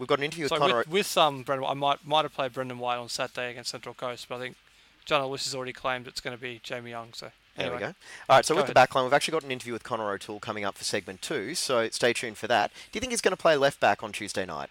We've 0.01 0.09
got 0.09 0.19
an 0.19 0.25
interview 0.25 0.45
with 0.47 0.51
So 0.51 0.59
Connor. 0.59 0.79
with, 0.79 0.89
with 0.89 1.19
um, 1.19 1.43
Brendan, 1.43 1.69
I 1.71 1.75
might 1.75 2.05
might 2.07 2.23
have 2.25 2.33
played 2.35 2.53
Brendan 2.55 2.79
White 2.79 2.97
on 2.97 3.09
Saturday 3.09 3.51
against 3.53 3.71
Central 3.71 3.95
Coast, 3.95 4.27
but 4.29 4.37
I 4.37 4.39
think 4.41 4.57
John 5.05 5.23
Aloisi 5.23 5.45
has 5.45 5.55
already 5.55 5.73
claimed 5.75 6.09
it's 6.09 6.21
going 6.21 6.37
to 6.37 6.41
be 6.41 6.59
Jamie 6.63 6.91
Young. 6.91 7.13
So 7.13 7.31
There 7.57 7.67
anyway. 7.67 7.77
we 7.77 7.81
go. 7.81 7.95
All 8.31 8.37
right, 8.37 8.45
so 8.45 8.55
Go 8.55 8.61
with 8.63 8.67
the 8.73 8.77
ahead. 8.77 8.89
backline, 8.91 9.05
we've 9.05 9.13
actually 9.13 9.33
got 9.33 9.45
an 9.45 9.51
interview 9.53 9.73
with 9.75 9.83
Connor 9.83 10.11
O'Toole 10.11 10.41
coming 10.41 10.65
up 10.65 10.77
for 10.79 10.85
segment 10.85 11.21
two, 11.23 11.55
so 11.55 11.89
stay 11.91 12.13
tuned 12.15 12.39
for 12.39 12.47
that. 12.49 12.73
Do 12.91 12.97
you 12.97 13.01
think 13.01 13.13
he's 13.13 13.21
going 13.21 13.37
to 13.37 13.41
play 13.41 13.57
left 13.57 13.79
back 13.79 14.03
on 14.03 14.11
Tuesday 14.11 14.47
night? 14.47 14.71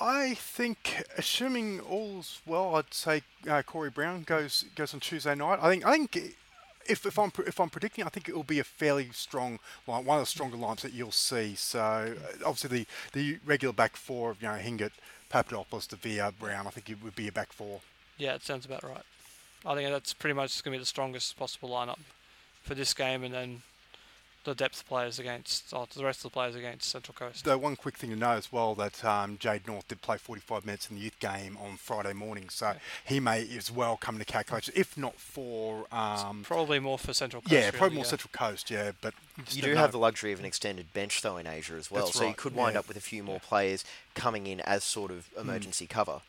I 0.00 0.34
think, 0.34 1.02
assuming 1.16 1.80
all's 1.80 2.40
well, 2.46 2.76
I'd 2.76 2.92
say 2.94 3.22
uh, 3.48 3.62
Corey 3.62 3.90
Brown 3.90 4.22
goes 4.22 4.64
goes 4.74 4.94
on 4.94 5.00
Tuesday 5.00 5.34
night. 5.34 5.58
I 5.62 5.68
think 5.70 5.84
I 5.86 5.92
think 5.92 6.36
if, 6.88 7.06
if 7.06 7.18
I'm 7.18 7.30
if 7.46 7.60
I'm 7.60 7.70
predicting, 7.70 8.04
I 8.04 8.08
think 8.08 8.28
it 8.28 8.34
will 8.34 8.42
be 8.42 8.58
a 8.58 8.64
fairly 8.64 9.10
strong 9.12 9.58
line, 9.86 10.04
one 10.04 10.18
of 10.18 10.22
the 10.22 10.26
stronger 10.26 10.56
lines 10.56 10.82
that 10.82 10.92
you'll 10.92 11.12
see. 11.12 11.54
So 11.54 11.80
uh, 11.80 12.46
obviously 12.46 12.86
the 13.12 13.20
the 13.20 13.38
regular 13.44 13.72
back 13.72 13.96
four 13.96 14.30
of 14.30 14.42
you 14.42 14.48
know 14.48 14.54
Hingert, 14.54 14.92
Papadopoulos, 15.28 15.86
DeVere, 15.86 16.32
Brown. 16.38 16.66
I 16.66 16.70
think 16.70 16.90
it 16.90 17.02
would 17.02 17.14
be 17.14 17.28
a 17.28 17.32
back 17.32 17.52
four. 17.52 17.80
Yeah, 18.16 18.34
it 18.34 18.42
sounds 18.42 18.64
about 18.64 18.82
right. 18.82 19.04
I 19.66 19.74
think 19.74 19.90
that's 19.90 20.14
pretty 20.14 20.34
much 20.34 20.62
going 20.62 20.72
to 20.72 20.78
be 20.78 20.82
the 20.82 20.86
strongest 20.86 21.36
possible 21.38 21.70
lineup 21.70 21.98
for 22.62 22.74
this 22.74 22.94
game, 22.94 23.24
and 23.24 23.34
then 23.34 23.62
the 24.48 24.54
depth 24.54 24.86
players 24.86 25.18
against 25.18 25.72
or 25.72 25.86
the 25.94 26.04
rest 26.04 26.20
of 26.20 26.22
the 26.24 26.30
players 26.30 26.54
against 26.54 26.88
Central 26.90 27.14
Coast. 27.14 27.44
Though 27.44 27.58
one 27.58 27.76
quick 27.76 27.96
thing 27.96 28.10
to 28.10 28.16
know 28.16 28.30
as 28.32 28.50
well 28.52 28.74
that 28.76 29.04
um, 29.04 29.36
Jade 29.38 29.66
North 29.66 29.86
did 29.88 30.00
play 30.02 30.16
45 30.16 30.66
minutes 30.66 30.88
in 30.90 30.96
the 30.96 31.02
youth 31.02 31.18
game 31.20 31.56
on 31.60 31.76
Friday 31.76 32.12
morning, 32.12 32.48
so 32.48 32.74
he 33.04 33.20
may 33.20 33.46
as 33.56 33.70
well 33.70 33.96
come 33.96 34.16
into 34.16 34.24
calculation, 34.24 34.72
if 34.76 34.96
not 34.96 35.14
for 35.16 35.86
um, 35.92 36.42
Probably 36.44 36.78
more 36.80 36.98
for 36.98 37.12
Central 37.12 37.42
Coast. 37.42 37.52
yeah, 37.52 37.66
really, 37.66 37.72
probably 37.78 37.96
more 37.96 38.04
yeah. 38.04 38.10
Central 38.10 38.30
Coast, 38.32 38.70
yeah. 38.70 38.92
But 39.00 39.14
You 39.50 39.62
don't 39.62 39.74
know. 39.74 39.80
have 39.80 39.92
the 39.92 39.98
luxury 39.98 40.32
of 40.32 40.40
an 40.40 40.44
extended 40.46 40.92
bench, 40.92 41.20
though, 41.22 41.36
in 41.36 41.46
Asia 41.46 41.74
as 41.74 41.90
well, 41.90 42.06
That's 42.06 42.18
so 42.18 42.26
you 42.26 42.34
could 42.34 42.54
wind 42.54 42.74
yeah. 42.74 42.80
up 42.80 42.88
with 42.88 42.96
a 42.96 43.00
few 43.00 43.22
more 43.22 43.40
players 43.40 43.84
coming 44.14 44.46
in 44.46 44.60
as 44.60 44.82
sort 44.84 45.10
of 45.10 45.28
emergency 45.38 45.86
cover. 45.86 46.20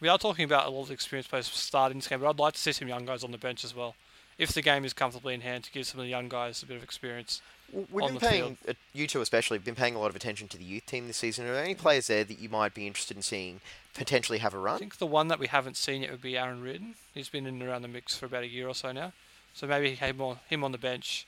We 0.00 0.08
are 0.08 0.18
talking 0.18 0.44
about 0.44 0.66
a 0.66 0.70
lot 0.70 0.82
of 0.82 0.90
experienced 0.90 1.30
players 1.30 1.46
starting 1.46 1.98
this 1.98 2.08
game, 2.08 2.18
but 2.20 2.28
I'd 2.28 2.38
like 2.38 2.54
to 2.54 2.60
see 2.60 2.72
some 2.72 2.88
young 2.88 3.04
guys 3.04 3.22
on 3.22 3.30
the 3.30 3.38
bench 3.38 3.64
as 3.64 3.74
well. 3.76 3.94
If 4.38 4.52
the 4.52 4.62
game 4.62 4.84
is 4.84 4.92
comfortably 4.92 5.34
in 5.34 5.42
hand, 5.42 5.64
to 5.64 5.72
give 5.72 5.86
some 5.86 6.00
of 6.00 6.04
the 6.04 6.10
young 6.10 6.28
guys 6.28 6.62
a 6.62 6.66
bit 6.66 6.76
of 6.76 6.82
experience. 6.82 7.42
We've 7.72 8.02
on 8.02 8.08
been 8.08 8.14
the 8.14 8.20
paying, 8.20 8.58
uh, 8.68 8.72
you 8.92 9.06
two 9.06 9.20
especially, 9.20 9.56
have 9.56 9.64
been 9.64 9.74
paying 9.74 9.94
a 9.94 9.98
lot 9.98 10.10
of 10.10 10.16
attention 10.16 10.48
to 10.48 10.58
the 10.58 10.64
youth 10.64 10.84
team 10.86 11.06
this 11.06 11.16
season. 11.16 11.46
Are 11.46 11.54
there 11.54 11.64
any 11.64 11.74
players 11.74 12.06
there 12.06 12.24
that 12.24 12.38
you 12.38 12.48
might 12.48 12.74
be 12.74 12.86
interested 12.86 13.16
in 13.16 13.22
seeing 13.22 13.60
potentially 13.94 14.38
have 14.38 14.52
a 14.52 14.58
run? 14.58 14.76
I 14.76 14.78
think 14.78 14.98
the 14.98 15.06
one 15.06 15.28
that 15.28 15.38
we 15.38 15.46
haven't 15.46 15.76
seen 15.76 16.02
yet 16.02 16.10
would 16.10 16.22
be 16.22 16.36
Aaron 16.36 16.62
Reardon. 16.62 16.94
He's 17.14 17.28
been 17.30 17.46
in 17.46 17.60
and 17.60 17.62
around 17.62 17.82
the 17.82 17.88
mix 17.88 18.16
for 18.16 18.26
about 18.26 18.42
a 18.42 18.48
year 18.48 18.68
or 18.68 18.74
so 18.74 18.92
now. 18.92 19.12
So 19.54 19.66
maybe 19.66 19.94
him 19.94 20.20
on, 20.20 20.38
him 20.48 20.64
on 20.64 20.72
the 20.72 20.78
bench 20.78 21.26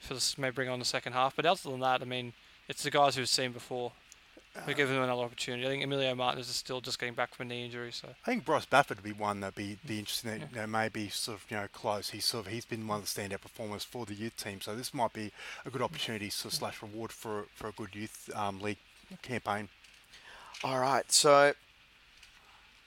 for 0.00 0.14
this, 0.14 0.36
maybe 0.36 0.54
bring 0.54 0.68
on 0.68 0.78
the 0.78 0.84
second 0.84 1.12
half. 1.12 1.36
But 1.36 1.46
other 1.46 1.70
than 1.70 1.80
that, 1.80 2.02
I 2.02 2.04
mean, 2.04 2.32
it's 2.68 2.82
the 2.82 2.90
guys 2.90 3.16
who've 3.16 3.28
seen 3.28 3.52
before. 3.52 3.92
We 4.66 4.74
give 4.74 4.88
them 4.88 5.02
another 5.02 5.22
opportunity. 5.22 5.66
I 5.66 5.70
think 5.70 5.82
Emilio 5.82 6.14
Martinez 6.14 6.48
is 6.48 6.56
still 6.56 6.80
just 6.82 6.98
getting 6.98 7.14
back 7.14 7.34
from 7.34 7.46
a 7.46 7.48
knee 7.48 7.64
injury, 7.64 7.90
so 7.90 8.08
I 8.08 8.26
think 8.26 8.44
Bryce 8.44 8.66
Bafford 8.66 8.98
would 8.98 9.04
be 9.04 9.12
one 9.12 9.40
that'd 9.40 9.54
be 9.54 9.78
be 9.86 9.98
interesting. 9.98 10.40
That, 10.40 10.50
you 10.50 10.56
know, 10.56 10.66
maybe 10.66 11.08
sort 11.08 11.38
of 11.38 11.50
you 11.50 11.56
know 11.56 11.66
close. 11.72 12.10
He's 12.10 12.26
sort 12.26 12.46
of 12.46 12.52
he's 12.52 12.66
been 12.66 12.86
one 12.86 13.00
of 13.00 13.12
the 13.12 13.20
standout 13.20 13.40
performers 13.40 13.82
for 13.82 14.04
the 14.04 14.14
youth 14.14 14.36
team, 14.36 14.60
so 14.60 14.74
this 14.74 14.92
might 14.92 15.12
be 15.14 15.32
a 15.64 15.70
good 15.70 15.80
opportunity 15.80 16.28
sort 16.28 16.52
of 16.52 16.58
slash 16.58 16.82
reward 16.82 17.12
for 17.12 17.46
for 17.54 17.68
a 17.68 17.72
good 17.72 17.94
youth 17.94 18.28
um, 18.34 18.60
league 18.60 18.78
campaign. 19.22 19.68
All 20.62 20.78
right, 20.80 21.10
so 21.10 21.54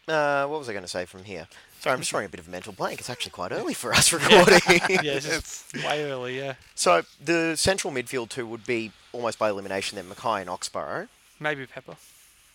uh, 0.08 0.46
what 0.46 0.60
was 0.60 0.70
I 0.70 0.74
going 0.74 0.86
to 0.86 0.90
say 0.90 1.06
from 1.06 1.24
here? 1.24 1.48
Sorry, 1.80 1.94
I'm 1.94 2.00
just 2.00 2.12
throwing 2.12 2.26
a 2.26 2.30
bit 2.30 2.40
of 2.40 2.48
a 2.48 2.52
mental 2.52 2.74
blank. 2.74 3.00
It's 3.00 3.10
actually 3.10 3.32
quite 3.32 3.52
early 3.52 3.74
for 3.74 3.94
us 3.94 4.14
recording. 4.14 4.60
yeah, 5.04 5.20
it's 5.22 5.74
way 5.74 6.04
early. 6.10 6.38
Yeah, 6.38 6.54
So 6.76 7.04
the 7.24 7.56
central 7.56 7.92
midfield 7.92 8.30
two 8.30 8.46
would 8.48 8.66
be 8.66 8.92
almost 9.12 9.40
by 9.40 9.50
elimination 9.50 9.96
then 9.96 10.06
McKay 10.06 10.42
and 10.42 10.50
Oxborough. 10.50 11.08
Maybe 11.40 11.66
Pepper. 11.66 11.96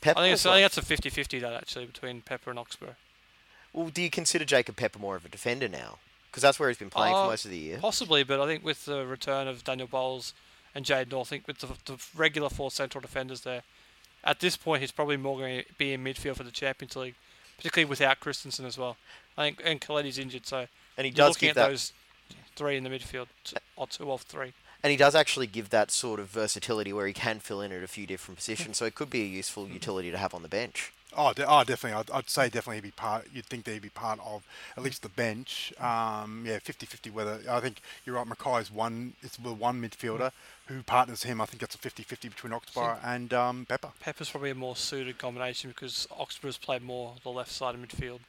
Pepper 0.01 0.19
I 0.19 0.23
think 0.25 0.35
it's, 0.35 0.47
I 0.47 0.61
think 0.61 0.73
that's 0.73 0.79
a 0.79 1.11
50-50 1.11 1.41
that 1.43 1.53
actually 1.53 1.87
between 1.87 2.23
Pepper 2.23 2.51
and 2.51 2.59
Oxborough. 2.59 2.95
Well, 3.73 3.89
do 3.89 4.03
you 4.03 4.11
consider 4.11 4.45
Jacob 4.45 4.77
Pepper 4.77 4.99
more 4.99 5.17
of 5.17 5.25
a 5.25 5.29
defender 5.29 5.69
now? 5.69 5.99
Because 6.31 6.43
that's 6.43 6.59
where 6.59 6.69
he's 6.69 6.79
been 6.79 6.91
playing 6.91 7.15
Uh, 7.15 7.25
for 7.25 7.31
most 7.31 7.45
of 7.45 7.51
the 7.51 7.59
year. 7.59 7.79
Possibly, 7.81 8.23
but 8.23 8.41
I 8.41 8.47
think 8.47 8.65
with 8.65 8.85
the 8.85 9.05
return 9.05 9.49
of 9.49 9.65
Daniel 9.65 9.89
Bowles 9.89 10.33
and 10.75 10.85
Jade 10.85 11.11
North, 11.11 11.29
I 11.29 11.31
think 11.31 11.47
with 11.47 11.59
the, 11.59 11.69
the 11.85 11.99
regular 12.17 12.49
four 12.49 12.71
central 12.71 13.03
defenders 13.03 13.43
there, 13.43 13.63
at 14.25 14.41
this 14.41 14.57
point 14.57 14.81
he's 14.81 14.93
probably 14.93 15.17
more 15.17 15.37
going 15.39 15.63
to 15.63 15.73
be 15.75 15.93
in 15.93 16.05
midfield 16.05 16.37
for 16.37 16.45
the 16.45 16.51
Champions 16.51 16.97
League, 16.97 17.15
particularly 17.57 17.89
without 17.89 18.21
Kristensen 18.21 18.65
as 18.65 18.79
well. 18.79 18.97
I 19.37 19.47
think 19.47 19.63
and 19.65 19.81
Caletti's 19.81 20.19
injured, 20.19 20.47
so 20.47 20.67
And 20.97 21.05
he 21.05 21.11
you're 21.11 21.27
does 21.27 21.31
looking 21.31 21.49
at 21.51 21.55
that, 21.57 21.69
those 21.69 21.93
three 22.57 22.77
in 22.77 22.85
the 22.85 22.91
midfield, 22.91 23.27
or 23.77 23.87
two 23.87 24.11
of 24.11 24.23
three. 24.23 24.53
And 24.83 24.91
he 24.91 24.97
does 24.97 25.15
actually 25.15 25.47
give 25.47 25.71
that 25.71 25.91
sort 25.91 26.21
of 26.21 26.29
versatility 26.29 26.93
where 26.93 27.07
he 27.07 27.13
can 27.13 27.39
fill 27.39 27.61
in 27.61 27.73
at 27.73 27.83
a 27.83 27.89
few 27.89 28.07
different 28.07 28.39
positions. 28.39 28.79
So 28.79 28.87
it 28.87 28.95
could 28.95 29.11
be 29.11 29.23
a 29.23 29.27
useful 29.27 29.69
utility 29.69 30.11
to 30.11 30.19
have 30.19 30.35
on 30.35 30.43
the 30.43 30.49
bench. 30.49 30.93
Oh, 31.17 31.33
de- 31.33 31.47
oh 31.47 31.65
definitely. 31.65 31.99
I'd, 31.99 32.11
I'd 32.11 32.31
say 32.31 32.45
definitely 32.45 32.77
he'd 32.77 32.85
be 32.85 32.91
part. 32.93 33.27
You'd 33.33 33.47
think 33.47 33.65
that 33.65 33.73
he'd 33.73 33.83
be 33.83 33.89
part 33.89 34.21
of 34.25 34.47
at 34.77 34.83
least 34.83 35.03
the 35.03 35.09
bench. 35.09 35.73
Um, 35.81 36.45
yeah, 36.47 36.59
50-50 36.59 37.13
Whether 37.13 37.41
I 37.51 37.61
think 37.61 37.81
you're 38.05 38.15
right. 38.15 38.27
McKay's 38.27 38.71
one. 38.71 39.15
It's 39.23 39.37
the 39.37 39.53
one 39.53 39.83
midfielder 39.83 40.31
who 40.67 40.83
partners 40.83 41.25
him. 41.25 41.41
I 41.41 41.47
think 41.47 41.61
that's 41.61 41.75
a 41.75 41.79
50-50 41.79 42.23
between 42.23 42.53
Oxborough 42.53 42.99
and 43.05 43.35
um, 43.35 43.67
Pepper. 43.69 43.91
Pepper's 44.01 44.31
probably 44.31 44.51
a 44.51 44.55
more 44.55 44.77
suited 44.77 45.19
combination 45.19 45.71
because 45.71 46.07
Oxborough's 46.17 46.59
played 46.59 46.83
more 46.83 47.15
the 47.25 47.31
left 47.31 47.51
side 47.51 47.75
of 47.75 47.81
midfield 47.81 48.21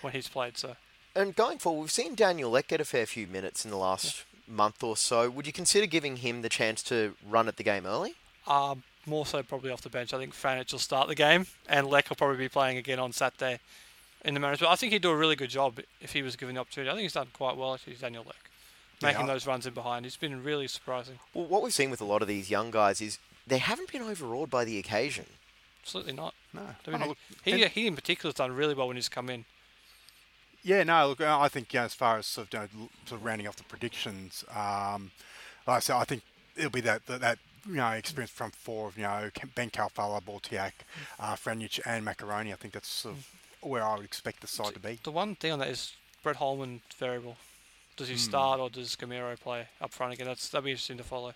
when 0.00 0.12
he's 0.12 0.28
played. 0.28 0.56
So 0.56 0.76
And 1.16 1.34
going 1.34 1.58
forward, 1.58 1.82
we've 1.82 1.90
seen 1.90 2.14
Daniel 2.14 2.50
Leck 2.50 2.68
get 2.68 2.80
a 2.80 2.84
fair 2.84 3.06
few 3.06 3.26
minutes 3.26 3.64
in 3.64 3.70
the 3.72 3.76
last 3.76 4.24
month 4.48 4.82
or 4.82 4.96
so. 4.96 5.28
Would 5.30 5.46
you 5.46 5.52
consider 5.52 5.86
giving 5.86 6.16
him 6.16 6.42
the 6.42 6.48
chance 6.48 6.82
to 6.84 7.14
run 7.28 7.48
at 7.48 7.56
the 7.56 7.62
game 7.64 7.86
early? 7.86 8.14
Um, 8.46 8.82
more 9.06 9.26
so 9.26 9.42
probably 9.42 9.70
off 9.70 9.82
the 9.82 9.90
bench. 9.90 10.12
I 10.14 10.18
think 10.18 10.34
Franjic 10.34 10.72
will 10.72 10.78
start 10.78 11.08
the 11.08 11.14
game, 11.14 11.46
and 11.68 11.86
Leck 11.88 12.08
will 12.08 12.16
probably 12.16 12.36
be 12.38 12.48
playing 12.48 12.76
again 12.78 12.98
on 12.98 13.12
Saturday 13.12 13.58
in 14.24 14.34
the 14.34 14.40
management. 14.40 14.72
I 14.72 14.76
think 14.76 14.92
he'd 14.92 15.02
do 15.02 15.10
a 15.10 15.16
really 15.16 15.36
good 15.36 15.50
job 15.50 15.78
if 16.00 16.12
he 16.12 16.22
was 16.22 16.36
given 16.36 16.54
the 16.54 16.60
opportunity. 16.60 16.90
I 16.90 16.94
think 16.94 17.02
he's 17.02 17.12
done 17.12 17.28
quite 17.32 17.56
well 17.56 17.74
actually, 17.74 17.94
Daniel 17.94 18.24
Leck, 18.24 18.50
making 19.02 19.22
I- 19.22 19.26
those 19.26 19.46
runs 19.46 19.66
in 19.66 19.74
behind. 19.74 20.04
He's 20.06 20.16
been 20.16 20.42
really 20.42 20.68
surprising. 20.68 21.18
Well, 21.34 21.46
what 21.46 21.62
we've 21.62 21.72
seen 21.74 21.90
with 21.90 22.00
a 22.00 22.04
lot 22.04 22.22
of 22.22 22.28
these 22.28 22.50
young 22.50 22.70
guys 22.70 23.00
is 23.00 23.18
they 23.46 23.58
haven't 23.58 23.92
been 23.92 24.02
overawed 24.02 24.50
by 24.50 24.64
the 24.64 24.78
occasion. 24.78 25.26
Absolutely 25.82 26.14
not. 26.14 26.34
No, 26.52 26.62
I 26.86 26.90
mean, 26.90 27.02
Oh, 27.02 27.08
look, 27.08 27.18
he, 27.44 27.64
he 27.66 27.86
in 27.86 27.94
particular 27.94 28.28
has 28.30 28.34
done 28.34 28.50
really 28.52 28.74
well 28.74 28.88
when 28.88 28.96
he's 28.96 29.08
come 29.08 29.30
in. 29.30 29.44
Yeah, 30.66 30.82
no, 30.82 31.08
look, 31.10 31.20
I 31.20 31.46
think 31.46 31.72
you 31.72 31.78
know, 31.78 31.84
as 31.84 31.94
far 31.94 32.18
as 32.18 32.26
sort 32.26 32.52
of, 32.52 32.72
you 32.72 32.80
know, 32.80 32.88
sort 33.06 33.20
of 33.20 33.24
rounding 33.24 33.46
off 33.46 33.54
the 33.54 33.62
predictions, 33.62 34.44
um, 34.50 35.12
like 35.64 35.76
I 35.76 35.78
said, 35.78 35.94
I 35.94 36.02
think 36.02 36.22
it'll 36.56 36.70
be 36.72 36.80
that 36.80 37.06
that, 37.06 37.20
that 37.20 37.38
you 37.64 37.74
know 37.76 37.90
experience 37.90 38.32
from 38.32 38.50
four 38.50 38.88
of 38.88 38.96
you 38.96 39.04
know 39.04 39.30
Ben 39.54 39.70
Khalfallah, 39.70 40.22
Bautheac, 40.24 40.72
uh, 41.20 41.36
Franjic, 41.36 41.78
and 41.86 42.04
Maccarone. 42.04 42.52
I 42.52 42.56
think 42.56 42.74
that's 42.74 42.88
sort 42.88 43.14
of 43.14 43.28
where 43.60 43.84
I 43.84 43.94
would 43.94 44.04
expect 44.04 44.40
the 44.40 44.48
side 44.48 44.74
to 44.74 44.80
be. 44.80 44.98
The 45.04 45.12
one 45.12 45.36
thing 45.36 45.52
on 45.52 45.60
that 45.60 45.68
is 45.68 45.92
Brett 46.24 46.36
Holman 46.36 46.80
variable. 46.98 47.36
Does 47.96 48.08
he 48.08 48.14
Hmm. 48.14 48.20
start 48.20 48.58
or 48.60 48.68
does 48.68 48.96
Gameiro 48.96 49.38
play 49.38 49.68
up 49.80 49.92
front 49.92 50.14
again? 50.14 50.26
That's 50.26 50.48
that'd 50.48 50.64
be 50.64 50.72
interesting 50.72 50.98
to 50.98 51.04
follow. 51.04 51.34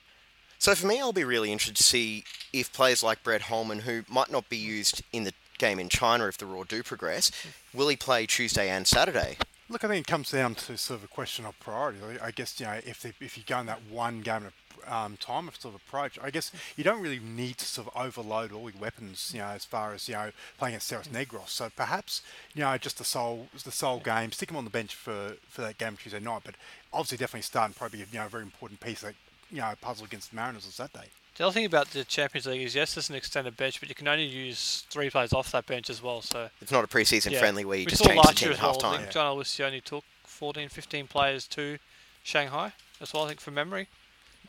So 0.58 0.74
for 0.74 0.88
me, 0.88 1.00
I'll 1.00 1.12
be 1.12 1.24
really 1.24 1.52
interested 1.52 1.76
to 1.76 1.82
see 1.84 2.24
if 2.52 2.72
players 2.72 3.02
like 3.04 3.22
Brett 3.22 3.42
Holman, 3.42 3.78
who 3.80 4.02
might 4.08 4.30
not 4.30 4.48
be 4.48 4.58
used 4.58 5.02
in 5.12 5.22
the 5.22 5.32
game 5.60 5.78
in 5.78 5.88
China 5.88 6.26
if 6.26 6.38
the 6.38 6.46
Roar 6.46 6.64
do 6.64 6.82
progress, 6.82 7.30
will 7.72 7.88
he 7.88 7.96
play 7.96 8.26
Tuesday 8.26 8.68
and 8.68 8.86
Saturday? 8.86 9.36
Look, 9.68 9.84
I 9.84 9.88
think 9.88 10.08
it 10.08 10.10
comes 10.10 10.32
down 10.32 10.56
to 10.56 10.76
sort 10.76 10.98
of 10.98 11.04
a 11.04 11.08
question 11.08 11.46
of 11.46 11.58
priority. 11.60 12.00
I- 12.20 12.32
guess 12.32 12.58
you 12.58 12.66
know 12.66 12.80
if 12.84 13.02
they, 13.02 13.12
if 13.20 13.38
you 13.38 13.44
go 13.46 13.60
in 13.60 13.66
that 13.66 13.82
one 13.88 14.20
game 14.22 14.46
at 14.46 14.52
a 14.52 14.96
um, 14.96 15.16
time 15.18 15.46
of 15.46 15.54
sort 15.56 15.74
of 15.74 15.80
approach, 15.86 16.18
I 16.20 16.30
guess 16.30 16.50
you 16.76 16.82
don't 16.82 17.00
really 17.00 17.20
need 17.20 17.58
to 17.58 17.66
sort 17.66 17.86
of 17.86 17.96
overload 18.00 18.50
all 18.50 18.68
your 18.68 18.80
weapons. 18.80 19.30
You 19.32 19.40
know, 19.40 19.48
as 19.48 19.64
far 19.64 19.94
as 19.94 20.08
you 20.08 20.14
know 20.14 20.32
playing 20.58 20.74
at 20.74 20.82
Ceres 20.82 21.06
Negros. 21.06 21.50
So 21.50 21.70
perhaps 21.76 22.22
you 22.54 22.62
know 22.62 22.76
just 22.78 22.98
the 22.98 23.04
sole 23.04 23.46
the 23.64 23.70
sole 23.70 24.00
game, 24.00 24.32
stick 24.32 24.50
him 24.50 24.56
on 24.56 24.64
the 24.64 24.70
bench 24.70 24.96
for 24.96 25.36
for 25.48 25.60
that 25.62 25.78
game 25.78 25.96
Tuesday 25.96 26.18
night. 26.18 26.42
But 26.44 26.56
obviously, 26.92 27.18
definitely 27.18 27.42
starting 27.42 27.74
probably 27.74 28.00
you 28.00 28.06
know 28.14 28.26
a 28.26 28.28
very 28.28 28.42
important 28.42 28.80
piece 28.80 29.02
that 29.02 29.14
you 29.52 29.58
know 29.60 29.72
puzzle 29.80 30.06
against 30.06 30.30
the 30.30 30.36
Mariners 30.36 30.64
on 30.64 30.72
Saturday. 30.72 31.10
The 31.40 31.46
other 31.46 31.54
thing 31.54 31.64
about 31.64 31.88
the 31.92 32.04
Champions 32.04 32.44
League 32.44 32.60
is 32.60 32.74
yes, 32.74 32.92
there's 32.92 33.08
an 33.08 33.16
extended 33.16 33.56
bench, 33.56 33.80
but 33.80 33.88
you 33.88 33.94
can 33.94 34.06
only 34.06 34.26
use 34.26 34.84
three 34.90 35.08
players 35.08 35.32
off 35.32 35.50
that 35.52 35.64
bench 35.64 35.88
as 35.88 36.02
well. 36.02 36.20
So 36.20 36.50
It's 36.60 36.70
not 36.70 36.84
a 36.84 36.86
preseason 36.86 37.30
yeah. 37.30 37.38
friendly 37.38 37.64
where 37.64 37.78
you 37.78 37.86
we 37.86 37.92
just 37.92 38.04
saw 38.04 38.10
change 38.10 38.26
the 38.26 38.34
team 38.34 38.48
at 38.50 38.56
as 38.56 38.60
well. 38.60 38.72
half 38.74 38.84
I 38.84 38.88
time. 38.90 39.00
think 39.00 39.10
John 39.10 39.34
Aloisi 39.38 39.64
only 39.64 39.80
took 39.80 40.04
14, 40.24 40.68
15 40.68 41.06
players 41.06 41.46
to 41.46 41.78
Shanghai 42.22 42.74
as 43.00 43.14
well. 43.14 43.24
I 43.24 43.28
think 43.28 43.40
from 43.40 43.54
memory. 43.54 43.88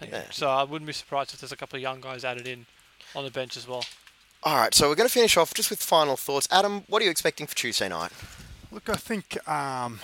Yeah. 0.05 0.23
So 0.31 0.49
I 0.49 0.63
wouldn't 0.65 0.85
be 0.85 0.91
surprised 0.91 1.33
if 1.33 1.39
there's 1.39 1.53
a 1.53 1.55
couple 1.55 1.77
of 1.77 1.81
young 1.81 2.01
guys 2.01 2.25
added 2.25 2.45
in 2.45 2.65
on 3.15 3.23
the 3.23 3.31
bench 3.31 3.55
as 3.55 3.69
well. 3.69 3.85
All 4.43 4.57
right, 4.57 4.73
so 4.73 4.89
we're 4.89 4.95
going 4.95 5.07
to 5.07 5.13
finish 5.13 5.37
off 5.37 5.53
just 5.53 5.69
with 5.69 5.81
final 5.81 6.17
thoughts. 6.17 6.49
Adam, 6.51 6.83
what 6.89 7.01
are 7.01 7.05
you 7.05 7.11
expecting 7.11 7.47
for 7.47 7.55
Tuesday 7.55 7.87
night? 7.87 8.11
Look, 8.69 8.89
I 8.89 8.95
think 8.95 9.37
um, 9.47 10.01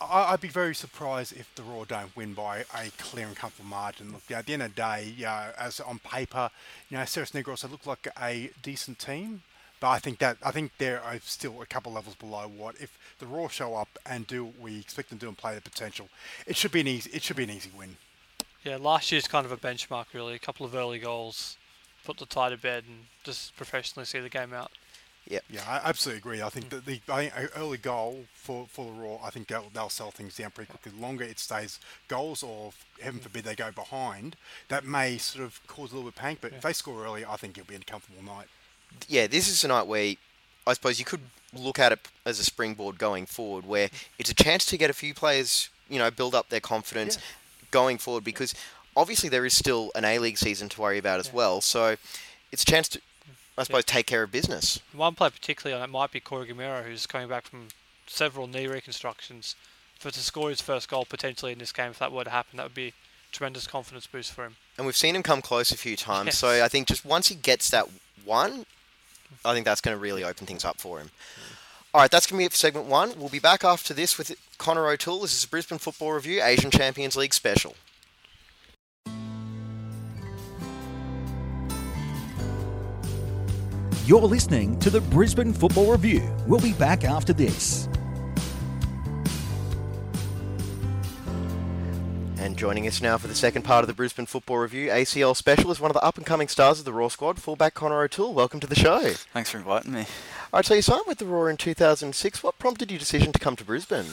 I, 0.00 0.32
I'd 0.32 0.40
be 0.40 0.48
very 0.48 0.74
surprised 0.74 1.32
if 1.36 1.54
the 1.54 1.62
Roar 1.62 1.86
don't 1.86 2.14
win 2.16 2.34
by 2.34 2.64
a 2.74 2.90
clear 2.98 3.26
and 3.26 3.36
comfortable 3.36 3.68
margin. 3.68 4.12
Look, 4.12 4.30
at 4.30 4.46
the 4.46 4.52
end 4.52 4.62
of 4.62 4.74
the 4.74 4.80
day, 4.80 5.14
you 5.16 5.24
know, 5.24 5.50
as 5.58 5.80
on 5.80 5.98
paper, 6.00 6.50
you 6.88 6.96
know, 6.96 7.04
Ceres 7.04 7.32
Negros 7.32 7.68
look 7.70 7.86
like 7.86 8.08
a 8.20 8.50
decent 8.62 8.98
team, 8.98 9.42
but 9.80 9.88
I 9.88 9.98
think 9.98 10.18
that 10.18 10.38
I 10.42 10.50
think 10.50 10.72
they're 10.78 11.02
uh, 11.04 11.18
still 11.22 11.62
a 11.62 11.66
couple 11.66 11.92
levels 11.92 12.16
below 12.16 12.48
what 12.48 12.76
if 12.80 12.98
the 13.18 13.26
Roar 13.26 13.50
show 13.50 13.74
up 13.74 13.88
and 14.06 14.26
do 14.26 14.44
what 14.44 14.58
we 14.60 14.78
expect 14.78 15.10
them 15.10 15.18
to 15.18 15.26
do 15.26 15.28
and 15.28 15.38
play 15.38 15.52
their 15.52 15.60
potential. 15.60 16.08
It 16.46 16.56
should 16.56 16.72
be 16.72 16.80
an 16.80 16.88
easy. 16.88 17.10
It 17.12 17.22
should 17.22 17.36
be 17.36 17.44
an 17.44 17.50
easy 17.50 17.70
win. 17.76 17.96
Yeah, 18.62 18.78
last 18.80 19.12
year's 19.12 19.28
kind 19.28 19.44
of 19.44 19.52
a 19.52 19.56
benchmark 19.56 20.06
really. 20.14 20.34
A 20.34 20.38
couple 20.38 20.64
of 20.64 20.74
early 20.74 20.98
goals, 20.98 21.56
put 22.04 22.16
the 22.16 22.26
tie 22.26 22.48
to 22.50 22.56
bed, 22.56 22.84
and 22.88 23.06
just 23.22 23.54
professionally 23.56 24.06
see 24.06 24.20
the 24.20 24.28
game 24.30 24.52
out. 24.52 24.72
Yep. 25.28 25.44
Yeah, 25.50 25.62
I 25.66 25.88
absolutely 25.88 26.18
agree. 26.18 26.42
I 26.42 26.50
think 26.50 26.66
mm. 26.66 26.70
that 26.70 26.84
the 26.84 27.00
I 27.08 27.30
early 27.56 27.78
goal 27.78 28.24
for, 28.34 28.66
for 28.68 28.86
the 28.86 28.92
Roar, 28.92 29.20
I 29.24 29.30
think 29.30 29.48
they'll, 29.48 29.70
they'll 29.72 29.88
sell 29.88 30.10
things 30.10 30.36
down 30.36 30.50
pretty 30.50 30.70
quickly. 30.70 30.92
The 30.94 31.00
longer 31.00 31.24
it 31.24 31.38
stays 31.38 31.80
goals, 32.08 32.42
or 32.42 32.72
heaven 33.00 33.20
mm. 33.20 33.22
forbid 33.22 33.44
they 33.44 33.54
go 33.54 33.70
behind, 33.70 34.36
that 34.68 34.84
may 34.84 35.16
sort 35.16 35.44
of 35.44 35.66
cause 35.66 35.92
a 35.92 35.94
little 35.96 36.10
bit 36.10 36.16
of 36.16 36.22
panic. 36.22 36.38
But 36.42 36.52
if 36.52 36.62
they 36.62 36.74
score 36.74 37.04
early, 37.04 37.24
I 37.24 37.36
think 37.36 37.56
it'll 37.56 37.68
be 37.68 37.74
a 37.74 37.78
comfortable 37.78 38.22
night. 38.22 38.46
yeah, 39.08 39.26
this 39.26 39.48
is 39.48 39.64
a 39.64 39.68
night 39.68 39.86
where 39.86 40.14
I 40.66 40.72
suppose 40.74 40.98
you 40.98 41.04
could 41.04 41.22
look 41.54 41.78
at 41.78 41.92
it 41.92 42.00
as 42.26 42.38
a 42.38 42.44
springboard 42.44 42.98
going 42.98 43.24
forward, 43.24 43.64
where 43.64 43.88
mm. 43.88 44.04
it's 44.18 44.30
a 44.30 44.34
chance 44.34 44.66
to 44.66 44.76
get 44.76 44.90
a 44.90 44.94
few 44.94 45.14
players, 45.14 45.70
you 45.88 45.98
know, 45.98 46.10
build 46.10 46.34
up 46.34 46.50
their 46.50 46.60
confidence 46.60 47.18
going 47.70 47.96
forward 47.96 48.24
because 48.24 48.54
obviously 48.94 49.28
there 49.28 49.46
is 49.46 49.54
still 49.54 49.90
an 49.94 50.04
A 50.04 50.18
League 50.18 50.38
season 50.38 50.68
to 50.68 50.80
worry 50.80 50.98
about 50.98 51.18
as 51.18 51.32
well. 51.32 51.60
So 51.60 51.96
it's 52.52 52.62
a 52.62 52.66
chance 52.66 52.88
to, 52.90 53.00
I 53.56 53.62
suppose, 53.62 53.84
take 53.84 54.06
care 54.06 54.22
of 54.22 54.32
business. 54.32 54.80
One 54.92 55.14
player 55.14 55.30
particularly 55.30 55.80
on 55.80 55.88
it 55.88 55.92
might 55.92 56.10
be 56.10 56.20
Corey 56.20 56.48
Gameiro, 56.48 56.84
who's 56.84 57.06
coming 57.06 57.28
back 57.28 57.44
from 57.44 57.68
several 58.06 58.46
knee 58.46 58.66
reconstructions. 58.66 59.54
For 59.98 60.10
to 60.10 60.20
score 60.20 60.50
his 60.50 60.60
first 60.60 60.88
goal 60.88 61.04
potentially 61.04 61.52
in 61.52 61.58
this 61.58 61.72
game, 61.72 61.90
if 61.90 61.98
that 62.00 62.12
were 62.12 62.24
to 62.24 62.30
happen, 62.30 62.56
that 62.56 62.64
would 62.64 62.74
be 62.74 62.88
a 62.88 62.92
tremendous 63.32 63.66
confidence 63.66 64.06
boost 64.06 64.32
for 64.32 64.44
him. 64.44 64.56
And 64.76 64.86
we've 64.86 64.96
seen 64.96 65.14
him 65.14 65.22
come 65.22 65.40
close 65.40 65.70
a 65.70 65.76
few 65.76 65.96
times. 65.96 66.26
Yes. 66.26 66.38
So 66.38 66.64
I 66.64 66.68
think 66.68 66.88
just 66.88 67.04
once 67.04 67.28
he 67.28 67.36
gets 67.36 67.70
that 67.70 67.88
one, 68.24 68.66
I 69.44 69.54
think 69.54 69.64
that's 69.64 69.80
going 69.80 69.96
to 69.96 70.00
really 70.00 70.24
open 70.24 70.46
things 70.46 70.64
up 70.64 70.78
for 70.78 70.98
him. 70.98 71.10
Hmm. 71.36 71.54
All 71.94 72.00
right, 72.00 72.10
that's 72.10 72.26
going 72.26 72.38
to 72.38 72.40
be 72.40 72.46
it 72.46 72.50
for 72.50 72.58
segment 72.58 72.86
one. 72.86 73.12
We'll 73.16 73.28
be 73.28 73.38
back 73.38 73.62
after 73.62 73.94
this 73.94 74.18
with 74.18 74.36
Connor 74.58 74.88
O'Toole. 74.88 75.20
This 75.20 75.32
is 75.32 75.44
a 75.44 75.48
Brisbane 75.48 75.78
Football 75.78 76.12
Review 76.12 76.42
Asian 76.42 76.72
Champions 76.72 77.14
League 77.14 77.32
special. 77.32 77.76
You're 84.06 84.20
listening 84.20 84.78
to 84.80 84.90
the 84.90 85.00
Brisbane 85.00 85.54
Football 85.54 85.90
Review. 85.92 86.30
We'll 86.46 86.60
be 86.60 86.74
back 86.74 87.04
after 87.04 87.32
this. 87.32 87.88
And 92.36 92.54
joining 92.54 92.86
us 92.86 93.00
now 93.00 93.16
for 93.16 93.28
the 93.28 93.34
second 93.34 93.62
part 93.62 93.82
of 93.82 93.86
the 93.86 93.94
Brisbane 93.94 94.26
Football 94.26 94.58
Review, 94.58 94.90
ACL 94.90 95.34
special 95.34 95.70
is 95.70 95.80
one 95.80 95.90
of 95.90 95.94
the 95.94 96.04
up 96.04 96.18
and 96.18 96.26
coming 96.26 96.48
stars 96.48 96.78
of 96.78 96.84
the 96.84 96.92
Roar 96.92 97.10
squad, 97.10 97.40
fullback 97.40 97.72
Connor 97.72 98.02
O'Toole. 98.02 98.34
Welcome 98.34 98.60
to 98.60 98.66
the 98.66 98.74
show. 98.74 99.00
Thanks 99.32 99.48
for 99.48 99.56
inviting 99.56 99.92
me. 99.92 100.00
All 100.00 100.58
right, 100.58 100.66
so 100.66 100.74
you 100.74 100.82
signed 100.82 101.04
with 101.06 101.16
the 101.16 101.24
Roar 101.24 101.48
in 101.48 101.56
2006. 101.56 102.42
What 102.42 102.58
prompted 102.58 102.90
your 102.90 102.98
decision 102.98 103.32
to 103.32 103.38
come 103.38 103.56
to 103.56 103.64
Brisbane? 103.64 104.04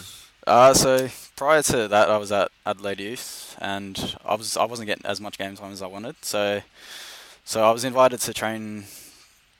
Uh, 0.48 0.74
so 0.74 1.10
prior 1.36 1.63
to 1.63 1.89
that, 1.89 2.10
I 2.10 2.15
was 2.15 2.31
at 2.31 2.50
Adelaide 2.65 3.01
Youth, 3.01 3.57
and 3.59 4.15
I 4.24 4.35
was 4.35 4.55
I 4.55 4.63
wasn't 4.63 4.87
getting 4.87 5.05
as 5.05 5.20
much 5.20 5.37
game 5.37 5.57
time 5.57 5.74
as 5.74 5.81
I 5.81 5.87
wanted. 5.87 6.15
So, 6.22 6.61
so 7.44 7.68
I 7.68 7.72
was 7.72 7.83
invited 7.83 8.22
to 8.22 8.33
train 8.33 8.85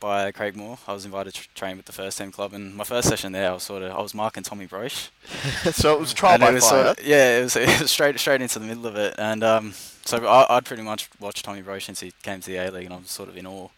by 0.01 0.31
Craig 0.33 0.57
Moore. 0.57 0.77
I 0.85 0.93
was 0.93 1.05
invited 1.05 1.33
to 1.35 1.47
train 1.53 1.77
with 1.77 1.85
the 1.85 1.93
first 1.93 2.17
team 2.17 2.31
club, 2.33 2.53
and 2.53 2.75
my 2.75 2.83
first 2.83 3.07
session 3.07 3.31
there, 3.31 3.51
I 3.51 3.53
was 3.53 3.63
sort 3.63 3.83
of 3.83 3.91
I 3.91 4.01
was 4.01 4.13
marking 4.13 4.43
Tommy 4.43 4.67
Broich. 4.67 5.09
so 5.73 5.93
it 5.93 5.99
was 5.99 6.11
a 6.11 6.15
trial 6.15 6.39
by 6.39 6.47
fire. 6.47 6.59
sort 6.59 6.85
of, 6.87 7.05
yeah, 7.05 7.39
it 7.39 7.43
was, 7.43 7.55
it 7.55 7.79
was 7.79 7.91
straight 7.91 8.19
straight 8.19 8.41
into 8.41 8.59
the 8.59 8.65
middle 8.65 8.85
of 8.85 8.97
it, 8.97 9.15
and 9.17 9.43
um, 9.43 9.73
so 10.03 10.25
I, 10.27 10.57
I'd 10.57 10.65
pretty 10.65 10.83
much 10.83 11.09
watched 11.21 11.45
Tommy 11.45 11.61
Broich 11.61 11.83
since 11.83 12.01
he 12.01 12.11
came 12.23 12.41
to 12.41 12.47
the 12.47 12.57
A 12.57 12.69
League, 12.71 12.85
and 12.85 12.93
I 12.93 12.97
was 12.97 13.11
sort 13.11 13.29
of 13.29 13.37
in 13.37 13.47
awe. 13.47 13.69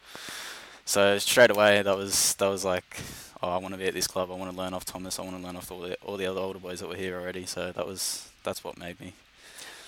So 0.85 1.19
straight 1.19 1.51
away, 1.51 1.81
that 1.81 1.95
was 1.95 2.33
that 2.35 2.47
was 2.47 2.65
like, 2.65 2.97
oh, 3.43 3.49
I 3.49 3.57
want 3.57 3.73
to 3.73 3.77
be 3.77 3.85
at 3.85 3.93
this 3.93 4.07
club. 4.07 4.31
I 4.31 4.35
want 4.35 4.51
to 4.51 4.57
learn 4.57 4.73
off 4.73 4.85
Thomas. 4.85 5.19
I 5.19 5.21
want 5.21 5.37
to 5.37 5.43
learn 5.43 5.55
off 5.55 5.71
all 5.71 5.81
the 5.81 5.95
all 6.03 6.17
the 6.17 6.25
other 6.25 6.39
older 6.39 6.59
boys 6.59 6.79
that 6.79 6.89
were 6.89 6.95
here 6.95 7.19
already. 7.19 7.45
So 7.45 7.71
that 7.71 7.85
was 7.85 8.29
that's 8.43 8.63
what 8.63 8.77
made 8.77 8.99
me. 8.99 9.13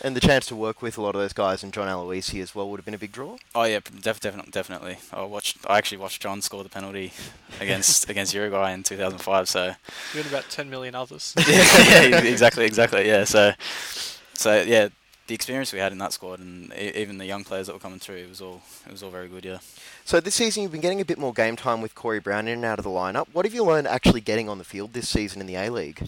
And 0.05 0.15
the 0.15 0.19
chance 0.21 0.45
to 0.45 0.55
work 0.55 0.83
with 0.83 0.99
a 0.99 1.01
lot 1.01 1.15
of 1.15 1.21
those 1.21 1.33
guys 1.33 1.63
and 1.63 1.73
John 1.73 1.87
Aloisi 1.87 2.39
as 2.39 2.53
well 2.53 2.69
would 2.69 2.77
have 2.79 2.85
been 2.85 2.93
a 2.93 2.99
big 2.99 3.11
draw. 3.11 3.37
Oh 3.55 3.63
yeah, 3.63 3.79
def- 3.79 4.19
definitely, 4.19 4.51
definitely. 4.51 4.97
I 5.11 5.23
watched. 5.23 5.57
I 5.67 5.79
actually 5.79 5.97
watched 5.97 6.21
John 6.21 6.43
score 6.43 6.61
the 6.61 6.69
penalty 6.69 7.11
against 7.59 8.07
against 8.07 8.31
Uruguay 8.35 8.71
in 8.71 8.83
2005. 8.83 9.49
So 9.49 9.73
You 10.13 10.19
and 10.19 10.29
about 10.29 10.47
10 10.51 10.69
million 10.69 10.93
others. 10.93 11.33
yeah, 11.49 12.03
yeah, 12.03 12.19
exactly, 12.19 12.65
exactly. 12.65 13.07
Yeah, 13.07 13.23
so 13.23 13.53
so 14.35 14.61
yeah, 14.61 14.89
the 15.25 15.33
experience 15.33 15.73
we 15.73 15.79
had 15.79 15.91
in 15.91 15.97
that 15.97 16.13
squad 16.13 16.37
and 16.37 16.71
e- 16.77 16.91
even 16.93 17.17
the 17.17 17.25
young 17.25 17.43
players 17.43 17.65
that 17.65 17.73
were 17.73 17.79
coming 17.79 17.97
through, 17.97 18.17
it 18.17 18.29
was 18.29 18.41
all 18.41 18.61
it 18.85 18.91
was 18.91 19.01
all 19.01 19.09
very 19.09 19.27
good. 19.27 19.43
Yeah. 19.43 19.57
So 20.03 20.19
this 20.19 20.35
season 20.35 20.61
you've 20.61 20.71
been 20.71 20.81
getting 20.81 21.01
a 21.01 21.05
bit 21.05 21.17
more 21.17 21.33
game 21.33 21.55
time 21.55 21.81
with 21.81 21.95
Corey 21.95 22.19
Brown 22.19 22.47
in 22.47 22.53
and 22.53 22.65
out 22.65 22.77
of 22.77 22.83
the 22.83 22.91
lineup. 22.91 23.25
What 23.33 23.43
have 23.45 23.55
you 23.55 23.63
learned 23.63 23.87
actually 23.87 24.21
getting 24.21 24.49
on 24.49 24.59
the 24.59 24.63
field 24.63 24.93
this 24.93 25.09
season 25.09 25.41
in 25.41 25.47
the 25.47 25.55
A 25.55 25.71
League? 25.71 26.07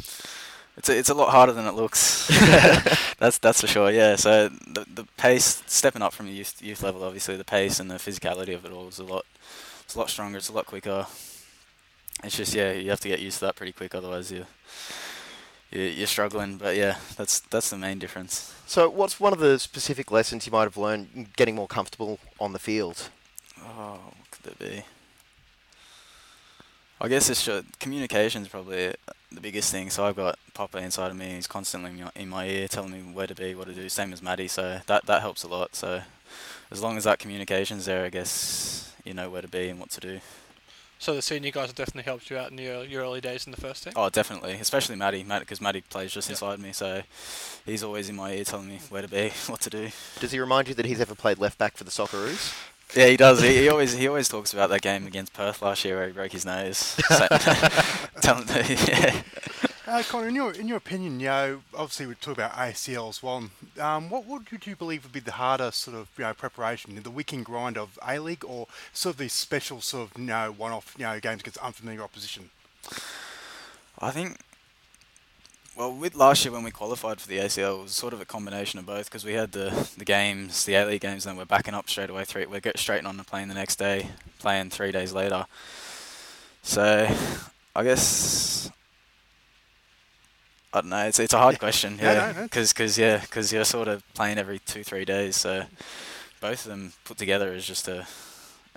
It's 0.78 0.90
a, 0.90 0.98
it's 0.98 1.10
a 1.10 1.16
lot 1.16 1.30
harder 1.30 1.54
than 1.54 1.66
it 1.66 1.74
looks. 1.74 2.28
that's 3.18 3.40
that's 3.40 3.62
for 3.62 3.68
sure. 3.68 3.92
Yeah. 3.92 4.16
So 4.16 4.50
the 4.50 4.86
the 4.94 5.06
pace, 5.18 5.64
stepping 5.66 6.04
up 6.04 6.14
from 6.14 6.28
the 6.28 6.32
youth 6.32 6.62
youth 6.62 6.84
level, 6.84 7.04
obviously 7.04 7.36
the 7.36 7.44
pace 7.44 7.80
and 7.80 7.90
the 7.90 7.96
physicality 7.96 8.54
of 8.54 8.64
it 8.64 8.72
all 8.72 8.88
is 8.88 9.00
a 9.00 9.04
lot. 9.04 9.26
It's 9.84 9.96
a 9.96 10.00
lot 10.00 10.10
stronger. 10.10 10.38
It's 10.38 10.50
a 10.50 10.54
lot 10.54 10.68
quicker. 10.68 11.08
It's 12.24 12.38
just 12.38 12.54
yeah, 12.54 12.74
you 12.74 12.92
have 12.92 13.00
to 13.02 13.08
get 13.08 13.20
used 13.20 13.40
to 13.40 13.46
that 13.46 13.56
pretty 13.56 13.72
quick. 13.72 13.96
Otherwise, 13.96 14.32
you 14.32 14.46
you 15.72 15.82
you're 15.82 16.08
struggling. 16.08 16.58
But 16.58 16.76
yeah, 16.76 16.98
that's 17.16 17.40
that's 17.40 17.72
the 17.72 17.78
main 17.78 17.98
difference. 17.98 18.54
So 18.68 18.88
what's 18.88 19.20
one 19.20 19.34
of 19.34 19.40
the 19.40 19.58
specific 19.58 20.12
lessons 20.12 20.46
you 20.46 20.52
might 20.52 20.64
have 20.64 20.78
learned 20.78 21.30
getting 21.36 21.56
more 21.56 21.68
comfortable 21.68 22.20
on 22.40 22.54
the 22.54 22.60
field? 22.60 23.10
Oh, 23.60 24.00
what 24.16 24.32
could 24.32 24.52
it 24.52 24.60
be? 24.60 24.84
I 27.00 27.08
guess 27.08 27.30
it's 27.30 27.44
just 27.46 27.80
communication's 27.80 28.48
probably 28.48 28.94
the 29.32 29.42
biggest 29.42 29.72
thing. 29.72 29.90
So 29.90 30.06
I've 30.06 30.16
got 30.16 30.40
Papa 30.54 30.80
inside 30.80 31.12
of 31.12 31.18
me. 31.18 31.36
He's 31.36 31.48
constantly 31.48 31.92
in 32.16 32.30
my- 32.30 32.48
ear, 32.48 32.68
telling 32.68 32.92
me 32.92 33.00
where 33.14 33.28
to 33.28 33.36
be, 33.36 33.54
what 33.54 33.68
to 33.68 33.74
do. 33.74 33.88
Same 33.90 34.14
as 34.14 34.22
Maddie. 34.22 34.48
So 34.48 34.82
that 34.88 35.06
that 35.06 35.22
helps 35.22 35.44
a 35.44 35.48
lot. 35.48 35.76
So 35.76 36.02
as 36.72 36.82
long 36.82 36.98
as 36.98 37.04
that 37.04 37.20
communication's 37.20 37.86
there, 37.86 38.06
I 38.06 38.10
guess 38.10 38.94
you 39.06 39.14
know 39.14 39.30
where 39.30 39.42
to 39.42 39.48
be 39.48 39.70
and 39.70 39.80
what 39.80 39.90
to 39.92 40.00
do. 40.02 40.20
so 41.00 41.14
the 41.14 41.22
senior 41.22 41.52
guys 41.52 41.68
have 41.68 41.76
definitely 41.76 42.02
helped 42.04 42.30
you 42.32 42.38
out 42.38 42.50
in 42.52 42.58
your, 42.58 42.84
your 42.84 43.04
early 43.04 43.22
days 43.22 43.46
in 43.46 43.52
the 43.52 43.62
first 43.62 43.84
team. 43.84 43.94
Oh, 43.96 44.10
definitely, 44.10 44.54
especially 44.54 44.96
Maddie, 44.96 45.24
because 45.24 45.62
Maddie 45.62 45.82
plays 45.82 46.12
just 46.12 46.28
Yeah. 46.28 46.34
inside 46.34 46.60
me. 46.60 46.74
So 46.74 47.04
he's 47.68 47.84
always 47.84 48.10
in 48.10 48.16
my 48.16 48.34
ear, 48.34 48.44
telling 48.44 48.68
me 48.68 48.80
where 48.90 49.04
to 49.04 49.08
be, 49.08 49.30
what 49.48 49.62
to 49.62 49.70
do. 49.70 49.90
Does 50.20 50.32
he 50.32 50.40
remind 50.40 50.68
you 50.68 50.74
that 50.74 50.86
he's 50.88 51.00
ever 51.00 51.14
played 51.14 51.38
left 51.38 51.60
back 51.60 51.78
for 51.78 51.84
the 51.84 51.92
Socceroos? 51.92 52.54
Yeah, 52.96 53.08
he 53.08 53.18
does. 53.18 53.42
He, 53.42 53.58
he 53.58 53.70
always 53.70 53.94
he 53.94 54.08
always 54.08 54.30
talks 54.30 54.54
about 54.54 54.70
that 54.70 54.82
game 54.82 55.08
against 55.08 55.34
Perth 55.34 55.62
last 55.62 55.84
year 55.84 55.98
where 55.98 56.08
he 56.08 56.14
broke 56.14 56.32
his 56.32 56.46
nose. 56.46 56.78
So, 56.78 57.28
tell 58.22 58.38
him 58.38 58.46
that, 58.48 58.88
yeah. 58.88 59.22
Uh, 59.88 60.04
Connor, 60.04 60.28
in 60.28 60.36
your 60.36 60.52
in 60.54 60.68
your 60.68 60.78
opinion, 60.78 61.20
you 61.22 61.28
know, 61.28 61.62
obviously 61.74 62.08
we 62.08 62.16
talk 62.16 62.34
about 62.34 62.52
ACL 62.52 63.08
as 63.08 63.24
well. 63.24 63.50
Um, 63.80 64.10
what 64.10 64.26
would 64.26 64.66
you 64.66 64.76
believe 64.76 65.04
would 65.04 65.14
be 65.14 65.22
the 65.22 65.32
harder 65.34 65.72
sort 65.72 65.96
of 65.96 66.10
you 66.18 66.26
know 66.26 66.34
preparation, 66.34 67.02
the 67.02 67.10
week 67.10 67.32
in 67.32 67.44
grind 67.44 67.78
of 67.78 67.98
A 68.06 68.20
League, 68.20 68.44
or 68.44 68.68
sort 68.92 69.16
of 69.16 69.20
these 69.20 69.32
special 69.32 69.80
sort 69.80 70.12
of 70.12 70.18
you 70.20 70.26
know 70.26 70.52
one-off 70.52 70.94
you 70.98 71.06
know 71.06 71.18
games 71.22 71.40
against 71.40 71.58
unfamiliar 71.60 72.02
opposition? 72.02 72.50
I 74.00 74.12
think, 74.12 74.40
well, 75.78 75.94
with 75.94 76.16
last 76.16 76.44
year 76.44 76.52
when 76.52 76.64
we 76.64 76.72
qualified 76.72 77.22
for 77.22 77.28
the 77.28 77.38
ACL, 77.38 77.80
it 77.80 77.84
was 77.84 77.92
sort 77.92 78.14
of 78.14 78.20
a 78.22 78.26
combination 78.26 78.80
of 78.80 78.86
both 78.86 79.06
because 79.06 79.24
we 79.24 79.34
had 79.34 79.52
the, 79.52 79.88
the 79.98 80.06
games, 80.06 80.66
the 80.66 80.74
A 80.76 80.86
League 80.86 81.02
games, 81.02 81.26
and 81.26 81.32
then 81.32 81.38
we're 81.38 81.46
backing 81.46 81.74
up 81.74 81.90
straight 81.90 82.10
away. 82.10 82.26
Three, 82.26 82.46
we're 82.46 82.60
get 82.60 82.80
straight 82.80 83.06
on 83.06 83.18
the 83.18 83.24
plane 83.24 83.48
the 83.48 83.54
next 83.54 83.78
day, 83.78 84.10
playing 84.40 84.72
three 84.72 84.92
days 84.92 85.14
later. 85.14 85.46
So, 86.64 87.08
I 87.76 87.84
guess. 87.84 88.70
I 90.74 90.82
don't 90.82 90.90
know. 90.90 91.06
It's 91.08 91.20
it's 91.20 91.34
a 91.34 91.38
hard 91.38 91.60
question, 91.60 91.98
Yeah, 91.98 92.14
yeah, 92.14 92.32
no, 92.34 92.40
no. 92.40 92.44
because 92.44 92.74
cause, 92.74 92.98
yeah, 92.98 93.20
because 93.22 93.54
you're 93.54 93.64
sort 93.64 93.88
of 93.88 94.04
playing 94.14 94.38
every 94.38 94.60
two 94.60 94.84
three 94.84 95.06
days, 95.06 95.36
so 95.36 95.64
both 96.42 96.66
of 96.66 96.72
them 96.72 96.94
put 97.06 97.18
together 97.18 97.54
is 97.54 97.66
just 97.66 97.88
a 97.88 98.06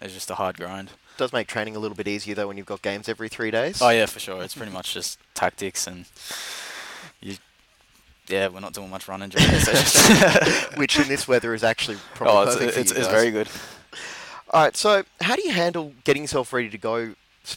is 0.00 0.12
just 0.12 0.30
a 0.30 0.36
hard 0.36 0.56
grind. 0.56 0.90
Does 1.16 1.32
make 1.32 1.48
training 1.48 1.76
a 1.76 1.78
little 1.78 1.96
bit 1.96 2.06
easier 2.08 2.34
though 2.34 2.46
when 2.46 2.56
you've 2.56 2.64
got 2.66 2.80
games 2.80 3.08
every 3.08 3.28
three 3.28 3.50
days. 3.50 3.82
Oh 3.82 3.90
yeah, 3.90 4.06
for 4.06 4.20
sure. 4.20 4.42
It's 4.42 4.54
pretty 4.54 4.72
much 4.72 4.94
just 4.94 5.18
tactics 5.34 5.86
and 5.86 6.06
you. 7.20 7.36
Yeah, 8.28 8.48
we're 8.48 8.60
not 8.60 8.72
doing 8.72 8.90
much 8.90 9.08
running 9.08 9.28
during 9.28 9.50
the 9.50 9.60
sessions. 9.60 10.64
Which 10.78 10.98
in 10.98 11.08
this 11.08 11.26
weather 11.26 11.52
is 11.52 11.64
actually 11.64 11.96
probably 12.14 12.36
oh, 12.36 12.42
it's, 12.42 12.56
perfect 12.56 12.78
it's, 12.78 12.92
it's 12.92 13.08
very 13.08 13.30
good. 13.30 13.48
All 14.50 14.62
right, 14.62 14.76
so 14.76 15.04
how 15.20 15.36
do 15.36 15.42
you 15.42 15.52
handle 15.52 15.92
getting 16.04 16.22
yourself 16.22 16.52
ready 16.52 16.68
to 16.70 16.78
go 16.78 17.14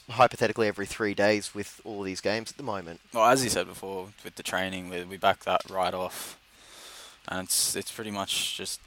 hypothetically 0.09 0.67
every 0.67 0.85
three 0.85 1.13
days 1.13 1.53
with 1.53 1.81
all 1.83 2.01
these 2.03 2.21
games 2.21 2.51
at 2.51 2.57
the 2.57 2.63
moment? 2.63 3.01
Well, 3.13 3.25
as 3.25 3.43
you 3.43 3.49
said 3.49 3.67
before, 3.67 4.09
with 4.23 4.35
the 4.35 4.43
training, 4.43 4.89
we, 4.89 5.03
we 5.03 5.17
back 5.17 5.43
that 5.43 5.61
right 5.69 5.93
off, 5.93 6.39
and 7.27 7.45
it's 7.45 7.75
it's 7.75 7.91
pretty 7.91 8.11
much 8.11 8.57
just 8.57 8.79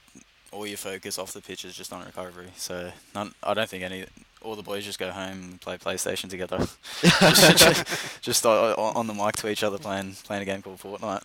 all 0.56 0.66
your 0.66 0.76
focus 0.78 1.18
off 1.18 1.32
the 1.32 1.42
pitch 1.42 1.64
is 1.64 1.74
just 1.76 1.92
on 1.92 2.04
recovery. 2.04 2.48
So 2.56 2.90
none, 3.14 3.34
I 3.42 3.54
don't 3.54 3.68
think 3.68 3.82
any 3.84 4.06
all 4.42 4.54
the 4.54 4.62
boys 4.62 4.84
just 4.84 4.98
go 4.98 5.10
home 5.10 5.42
and 5.42 5.60
play 5.60 5.76
PlayStation 5.76 6.30
together, 6.30 6.58
just, 7.02 7.56
just, 7.58 8.22
just 8.22 8.46
o- 8.46 8.74
o- 8.78 8.92
on 8.94 9.06
the 9.08 9.14
mic 9.14 9.34
to 9.36 9.48
each 9.48 9.64
other 9.64 9.76
playing 9.78 10.14
playing 10.24 10.42
a 10.42 10.44
game 10.44 10.62
called 10.62 10.78
Fortnite. 10.78 11.22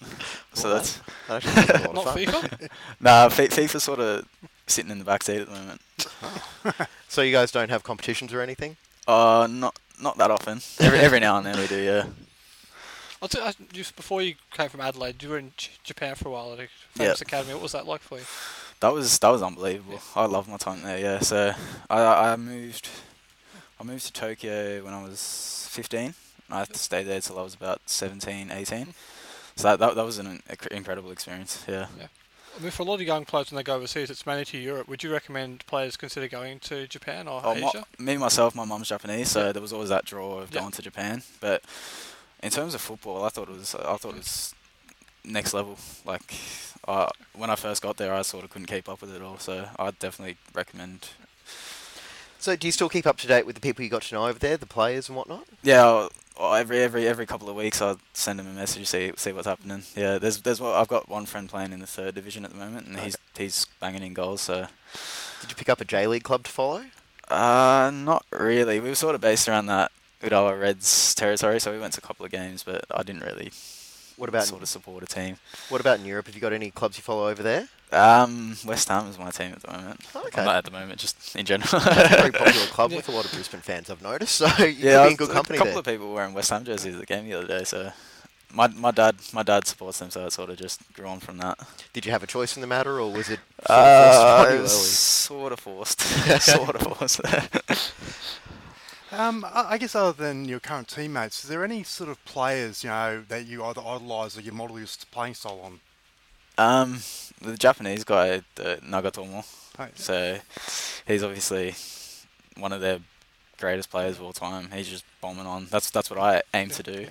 So 0.53 0.69
Well, 0.69 0.77
that's 0.77 0.99
That 1.27 1.35
actually 1.37 1.51
sounds 1.53 1.69
like 1.69 1.85
a 1.85 1.91
lot 1.91 2.05
Not. 2.05 2.17
FIFA? 2.17 2.69
nah, 2.99 3.29
Fi- 3.29 3.47
FIFA's 3.49 3.83
sort 3.83 3.99
of 3.99 4.27
sitting 4.67 4.89
in 4.91 4.97
the 4.99 5.05
back 5.05 5.23
seat 5.23 5.41
at 5.41 5.47
the 5.47 5.53
moment. 5.53 5.81
So 7.09 7.21
you 7.21 7.31
guys 7.31 7.51
don't 7.51 7.69
have 7.69 7.83
competitions 7.83 8.33
or 8.33 8.41
anything? 8.41 8.77
Uh, 9.07 9.47
not 9.49 9.77
not 10.01 10.17
that 10.17 10.31
often. 10.31 10.61
Every 10.79 10.99
every 10.99 11.19
now 11.19 11.37
and 11.37 11.45
then 11.45 11.57
we 11.59 11.67
do, 11.67 11.79
yeah. 11.81 12.05
I'll 13.21 13.27
tell 13.27 13.45
you, 13.47 13.53
just 13.71 13.95
before 13.95 14.23
you 14.23 14.33
came 14.51 14.69
from 14.69 14.81
Adelaide, 14.81 15.21
you 15.21 15.29
were 15.29 15.37
in 15.37 15.51
J- 15.57 15.69
Japan 15.83 16.15
for 16.15 16.29
a 16.29 16.31
while 16.31 16.53
at 16.53 16.59
a 16.59 16.67
famous 16.95 17.21
academy. 17.21 17.53
What 17.53 17.61
was 17.61 17.73
that 17.73 17.85
like 17.85 18.01
for 18.01 18.17
you? 18.17 18.23
That 18.81 18.93
was 18.93 19.17
that 19.19 19.29
was 19.29 19.41
unbelievable. 19.41 19.99
I 20.15 20.25
love 20.25 20.47
my 20.49 20.57
time 20.57 20.81
there. 20.83 20.97
Yeah. 20.99 21.19
So 21.19 21.53
I 21.89 22.31
I 22.31 22.35
moved. 22.35 22.89
I 23.79 23.83
moved 23.83 24.05
to 24.07 24.13
Tokyo 24.13 24.83
when 24.83 24.93
I 24.93 25.01
was 25.01 25.67
15. 25.71 26.13
I 26.51 26.65
stayed 26.73 27.03
there 27.05 27.19
till 27.21 27.39
I 27.39 27.41
was 27.41 27.55
about 27.55 27.81
17, 27.87 28.51
18. 28.51 28.79
Mm-hmm. 28.79 28.91
So 29.55 29.69
that, 29.69 29.79
that, 29.79 29.95
that 29.95 30.05
was 30.05 30.19
an 30.19 30.41
incredible 30.69 31.11
experience. 31.11 31.63
Yeah. 31.67 31.87
yeah. 31.97 32.07
I 32.55 32.61
mean, 32.61 32.71
for 32.71 32.83
a 32.83 32.85
lot 32.85 32.95
of 32.95 33.01
young 33.01 33.25
players 33.25 33.49
when 33.49 33.55
they 33.57 33.63
go 33.63 33.75
overseas, 33.75 34.09
it's 34.11 34.25
mainly 34.25 34.45
to 34.45 34.57
Europe. 34.57 34.87
Would 34.87 35.01
you 35.03 35.11
recommend 35.11 35.65
players 35.65 35.97
consider 35.97 36.27
going 36.27 36.59
to 36.59 36.85
Japan 36.87 37.27
or 37.27 37.41
Oh, 37.43 37.55
my, 37.55 37.69
Asia? 37.69 37.85
me 37.97 38.17
myself, 38.17 38.53
my 38.53 38.65
mum's 38.65 38.89
Japanese, 38.89 39.31
so 39.31 39.51
there 39.51 39.61
was 39.61 39.73
always 39.73 39.89
that 39.89 40.05
draw 40.05 40.39
of 40.39 40.53
Yeah. 40.53 40.59
going 40.61 40.71
to 40.73 40.81
Japan. 40.81 41.23
But 41.39 41.63
in 42.43 42.51
terms 42.51 42.75
of 42.75 42.81
football, 42.81 43.23
I 43.23 43.29
thought 43.29 43.49
it 43.49 43.57
was 43.57 43.73
I 43.73 43.95
thought 43.95 44.13
it 44.13 44.17
was 44.17 44.53
next 45.23 45.53
level. 45.53 45.77
Like 46.05 46.33
uh, 46.87 47.09
when 47.33 47.49
I 47.49 47.55
first 47.55 47.81
got 47.81 47.97
there, 47.97 48.13
I 48.13 48.21
sort 48.23 48.43
of 48.43 48.49
couldn't 48.49 48.67
keep 48.67 48.87
up 48.89 49.01
with 49.01 49.13
it 49.15 49.21
all. 49.21 49.37
So 49.37 49.67
I'd 49.77 49.99
definitely 49.99 50.37
recommend. 50.53 51.09
So 52.39 52.55
do 52.55 52.67
you 52.67 52.71
still 52.71 52.89
keep 52.89 53.05
up 53.05 53.17
to 53.17 53.27
date 53.27 53.45
with 53.45 53.55
the 53.55 53.61
people 53.61 53.83
you 53.83 53.89
got 53.89 54.01
to 54.03 54.15
know 54.15 54.25
over 54.27 54.39
there, 54.39 54.57
the 54.57 54.65
players 54.65 55.07
and 55.09 55.15
whatnot? 55.15 55.45
Yeah, 55.61 55.85
I'll, 55.85 56.09
I'll- 56.39 56.55
every 56.55 56.79
every 56.79 57.07
every 57.07 57.25
couple 57.27 57.49
of 57.49 57.55
weeks 57.55 57.81
I'll 57.83 57.99
send 58.13 58.39
them 58.39 58.47
a 58.47 58.53
message 58.53 58.87
see 58.87 59.11
see 59.15 59.31
what's 59.31 59.45
happening. 59.47 59.83
Yeah, 59.95 60.17
there's 60.17 60.41
there's 60.41 60.59
I've 60.59 60.87
got 60.87 61.07
one 61.07 61.27
friend 61.27 61.47
playing 61.47 61.71
in 61.71 61.79
the 61.81 61.87
third 61.87 62.15
division 62.15 62.43
at 62.43 62.51
the 62.51 62.57
moment, 62.57 62.87
and 62.87 62.99
he's 62.99 63.15
he's 63.37 63.67
banging 63.79 64.01
in 64.01 64.13
goals. 64.15 64.41
So 64.41 64.65
Did 65.41 65.49
you 65.51 65.55
pick 65.55 65.69
up 65.69 65.81
a 65.81 65.85
J 65.85 66.07
League 66.07 66.23
club 66.23 66.43
to 66.45 66.51
follow? 66.51 66.83
uh, 67.29 67.91
not 67.93 68.25
really. 68.31 68.79
We 68.79 68.89
were 68.89 68.95
sort 68.95 69.13
of 69.15 69.21
based 69.21 69.47
around 69.47 69.67
that 69.67 69.91
Urawa 70.23 70.59
Reds 70.59 71.13
territory, 71.15 71.59
so 71.59 71.71
we 71.71 71.79
went 71.79 71.93
to 71.93 71.99
a 72.03 72.07
couple 72.07 72.25
of 72.25 72.31
games, 72.31 72.63
but 72.63 72.85
I 72.91 73.03
didn't 73.03 73.21
really 73.23 73.51
What 74.21 74.29
about 74.29 74.43
sort 74.45 74.61
of 74.61 74.69
support 74.69 75.01
a 75.03 75.07
team. 75.07 75.37
what 75.69 75.81
about 75.81 75.99
in 75.99 76.05
Europe? 76.05 76.27
Have 76.27 76.35
you 76.35 76.41
got 76.41 76.53
any 76.53 76.69
clubs 76.69 76.95
you 76.97 77.01
follow 77.03 77.27
over 77.27 77.41
there? 77.41 77.67
Um, 77.91 78.55
West 78.65 78.87
Ham 78.89 79.07
is 79.07 79.17
my 79.17 79.31
team 79.31 79.51
at 79.53 79.61
the 79.63 79.71
moment. 79.71 79.99
Oh, 80.05 80.09
Well, 80.19 80.27
okay. 80.27 80.45
Not 80.45 80.55
at 80.57 80.63
the 80.65 80.71
moment, 80.71 80.99
just 80.99 81.35
in 81.35 81.45
general. 81.45 81.67
That's 81.71 82.13
a 82.13 82.17
very 82.17 82.31
popular 82.43 82.67
club 82.67 82.91
Yeah. 82.91 82.97
with 82.97 83.09
a 83.09 83.11
lot 83.11 83.25
of 83.25 83.31
Brisbane 83.31 83.61
fans, 83.61 83.89
I've 83.89 84.01
noticed. 84.01 84.35
So 84.35 84.47
you 84.63 84.67
yeah, 84.89 85.07
in 85.07 85.15
good 85.15 85.29
a 85.29 85.33
company 85.33 85.57
couple 85.57 85.71
there. 85.73 85.79
of 85.79 85.85
people 85.85 86.13
wearing 86.13 86.33
West 86.35 86.51
Ham 86.51 86.63
jerseys 86.63 86.93
at 86.93 86.99
the 86.99 87.05
game 87.07 87.25
the 87.25 87.33
other 87.33 87.47
day. 87.47 87.63
So 87.63 87.91
my 88.53 88.67
my 88.67 88.91
dad 88.91 89.15
my 89.33 89.43
dad 89.43 89.65
supports 89.65 89.97
them, 89.99 90.11
so 90.11 90.25
it 90.27 90.31
sort 90.33 90.49
of 90.51 90.57
just 90.57 90.79
grew 90.93 91.07
on 91.07 91.19
from 91.19 91.37
that. 91.39 91.57
Did 91.91 92.05
you 92.05 92.11
have 92.11 92.21
a 92.23 92.27
choice 92.27 92.55
in 92.55 92.61
the 92.61 92.67
matter, 92.67 92.99
or 93.01 93.11
was 93.11 93.27
it 93.29 93.39
sort 93.65 93.79
of 93.79 94.03
forced 94.05 94.19
Uh, 94.19 94.43
upon 94.43 94.55
it 94.55 94.61
was 94.61 94.73
early? 94.75 94.85
sort 95.41 95.51
of 95.53 95.59
forced, 95.59 96.01
sort 96.41 96.75
of 96.75 96.81
forced. 96.97 97.21
Um, 99.11 99.45
I 99.45 99.71
I 99.71 99.77
guess 99.77 99.95
other 99.95 100.13
than 100.13 100.45
your 100.45 100.59
current 100.59 100.87
teammates, 100.87 101.43
is 101.43 101.49
there 101.49 101.63
any 101.63 101.83
sort 101.83 102.09
of 102.09 102.23
players 102.25 102.83
you 102.83 102.89
know 102.89 103.23
that 103.27 103.45
you 103.45 103.63
either 103.63 103.81
idolise 103.81 104.37
or 104.37 104.41
you 104.41 104.51
model 104.51 104.79
your 104.79 104.87
playing 105.11 105.33
style 105.33 105.59
on? 105.63 105.79
um, 106.57 106.99
the 107.41 107.57
Japanese 107.57 108.03
guy, 108.03 108.41
the 108.55 108.79
Nagatomo. 108.83 109.45
Oh, 109.79 109.87
So 109.95 110.37
he's 111.07 111.23
obviously 111.23 111.73
one 112.57 112.71
of 112.71 112.81
their 112.81 112.99
greatest 113.59 113.89
players 113.89 114.17
of 114.17 114.23
all 114.23 114.33
time. 114.33 114.69
He's 114.71 114.89
just 114.89 115.03
bombing 115.21 115.45
on. 115.47 115.67
That's 115.69 115.89
that's 115.89 116.09
what 116.09 116.19
I 116.19 116.41
aim 116.53 116.69
to 116.69 116.83
do. 116.83 117.07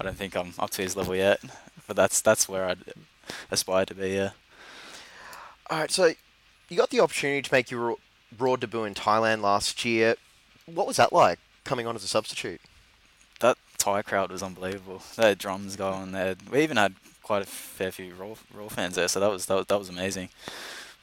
I 0.00 0.04
don't 0.04 0.16
think 0.16 0.36
I'm 0.36 0.54
up 0.58 0.70
to 0.70 0.82
his 0.82 0.96
level 0.96 1.14
yet, 1.14 1.40
but 1.86 1.96
that's 1.96 2.20
that's 2.20 2.48
where 2.48 2.64
I'd 2.66 2.78
aspire 3.50 3.86
to 3.86 3.94
be. 3.94 4.10
Yeah. 4.10 4.30
All 5.70 5.80
right, 5.80 5.90
so 5.90 6.12
you 6.68 6.76
got 6.76 6.90
the 6.90 7.00
opportunity 7.00 7.42
to 7.42 7.54
make 7.54 7.70
your 7.70 7.96
broad 8.36 8.60
debut 8.60 8.84
in 8.84 8.94
Thailand 8.94 9.42
last 9.42 9.84
year. 9.84 10.16
What 10.74 10.86
was 10.86 10.96
that 10.96 11.12
like, 11.12 11.38
coming 11.64 11.86
on 11.86 11.96
as 11.96 12.04
a 12.04 12.08
substitute? 12.08 12.60
That 13.40 13.56
Thai 13.78 14.02
crowd 14.02 14.30
was 14.30 14.42
unbelievable. 14.42 15.02
They 15.16 15.28
had 15.28 15.38
drums 15.38 15.76
going. 15.76 16.12
They 16.12 16.18
had, 16.18 16.50
we 16.50 16.62
even 16.62 16.76
had 16.76 16.94
quite 17.22 17.42
a 17.42 17.46
fair 17.46 17.92
few 17.92 18.14
Roar, 18.14 18.36
Roar 18.52 18.70
fans 18.70 18.96
there, 18.96 19.08
so 19.08 19.20
that 19.20 19.30
was 19.30 19.46
that 19.46 19.54
was, 19.54 19.66
that 19.66 19.78
was 19.78 19.88
amazing. 19.88 20.28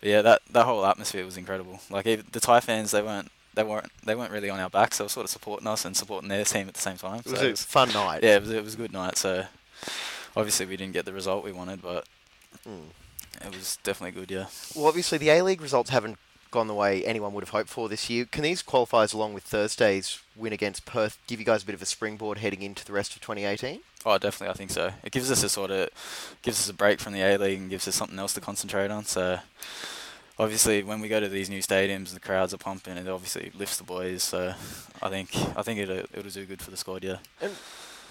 But 0.01 0.10
yeah, 0.10 0.21
that 0.21 0.41
that 0.51 0.65
whole 0.65 0.86
atmosphere 0.86 1.23
was 1.25 1.38
incredible. 1.38 1.80
Like 1.89 2.06
even 2.08 2.25
the 2.32 2.39
Thai 2.39 2.60
fans, 2.60 2.91
they 2.91 3.01
weren't 3.01 3.32
they 3.54 3.63
weren't 3.63 3.89
they 4.06 4.15
weren't 4.15 4.32
really 4.32 4.49
on 4.49 4.60
our 4.60 4.69
backs. 4.69 4.97
They 4.97 5.06
were 5.06 5.10
sort 5.10 5.23
of 5.25 5.30
supporting 5.30 5.67
us 5.67 5.86
and 5.86 5.95
supporting 5.95 6.28
their 6.30 6.43
team 6.43 6.67
at 6.67 6.73
the 6.73 6.82
same 6.82 6.97
time. 6.97 7.19
It 7.19 7.32
was 7.32 7.39
so 7.39 7.49
a 7.49 7.56
fun 7.56 7.93
night. 7.93 8.23
yeah, 8.23 8.36
it 8.36 8.41
was, 8.41 8.51
it 8.51 8.63
was 8.63 8.73
a 8.73 8.78
good 8.78 8.91
night. 8.93 9.17
So 9.17 9.45
obviously 10.36 10.65
we 10.65 10.75
didn't 10.78 10.93
get 10.93 11.06
the 11.06 11.13
result 11.13 11.43
we 11.43 11.51
wanted, 11.51 11.82
but 11.82 12.06
Mm. 12.67 12.86
it 13.45 13.56
was 13.56 13.78
definitely 13.84 14.19
good. 14.19 14.32
Yeah. 14.32 14.45
Well, 14.75 14.88
obviously 14.88 15.17
the 15.17 15.30
A 15.30 15.41
League 15.43 15.62
results 15.62 15.89
haven't 15.89 16.17
gone 16.56 16.68
the 16.68 16.74
way 16.74 17.06
anyone 17.06 17.34
would 17.34 17.44
have 17.44 17.52
hoped 17.52 17.70
for 17.70 17.88
this 17.88 18.10
year. 18.10 18.26
Can 18.26 18.41
these 18.44 18.63
qualifiers, 18.63 19.13
along 19.13 19.34
with 19.36 19.44
Thursday's 19.44 20.20
win 20.36 20.54
against 20.54 20.86
Perth, 20.86 21.20
give 21.28 21.39
you 21.39 21.46
guys 21.46 21.62
a 21.62 21.65
bit 21.65 21.76
of 21.76 21.82
a 21.82 21.86
springboard 21.86 22.39
heading 22.39 22.63
into 22.63 22.84
the 22.84 22.94
rest 22.94 23.15
of 23.15 23.22
2018? 23.22 23.82
Oh, 24.08 24.18
definitely, 24.18 24.52
I 24.52 24.58
think 24.58 24.72
so. 24.72 24.91
It 25.04 25.12
gives 25.12 25.30
us 25.30 25.44
a 25.44 25.50
sort 25.50 25.70
of 25.72 25.89
gives 26.41 26.60
us 26.60 26.70
a 26.70 26.74
break 26.74 27.00
from 27.00 27.13
the 27.13 27.22
A 27.22 27.38
League 27.38 27.60
and 27.60 27.70
gives 27.70 27.88
us 27.88 27.96
something 27.96 28.18
else 28.18 28.34
to 28.34 28.41
concentrate 28.41 28.89
on. 28.91 29.06
So, 29.06 29.39
obviously, 30.39 30.84
when 30.84 31.02
we 31.02 31.08
go 31.08 31.20
to 31.20 31.28
these 31.28 31.50
new 31.50 31.62
stadiums, 31.62 32.13
the 32.13 32.20
crowds 32.20 32.54
are 32.54 32.58
pumping. 32.58 32.98
It 32.98 33.08
obviously 33.08 33.52
lifts 33.58 33.78
the 33.78 33.84
boys. 33.84 34.24
So, 34.24 34.54
I 35.02 35.10
think 35.10 35.36
I 35.56 35.62
think 35.62 35.80
it 35.80 35.89
it'll 36.13 36.32
do 36.32 36.46
good 36.46 36.62
for 36.62 36.72
the 36.72 36.78
squad. 36.78 37.04
Yeah. 37.04 37.18
and 37.41 37.54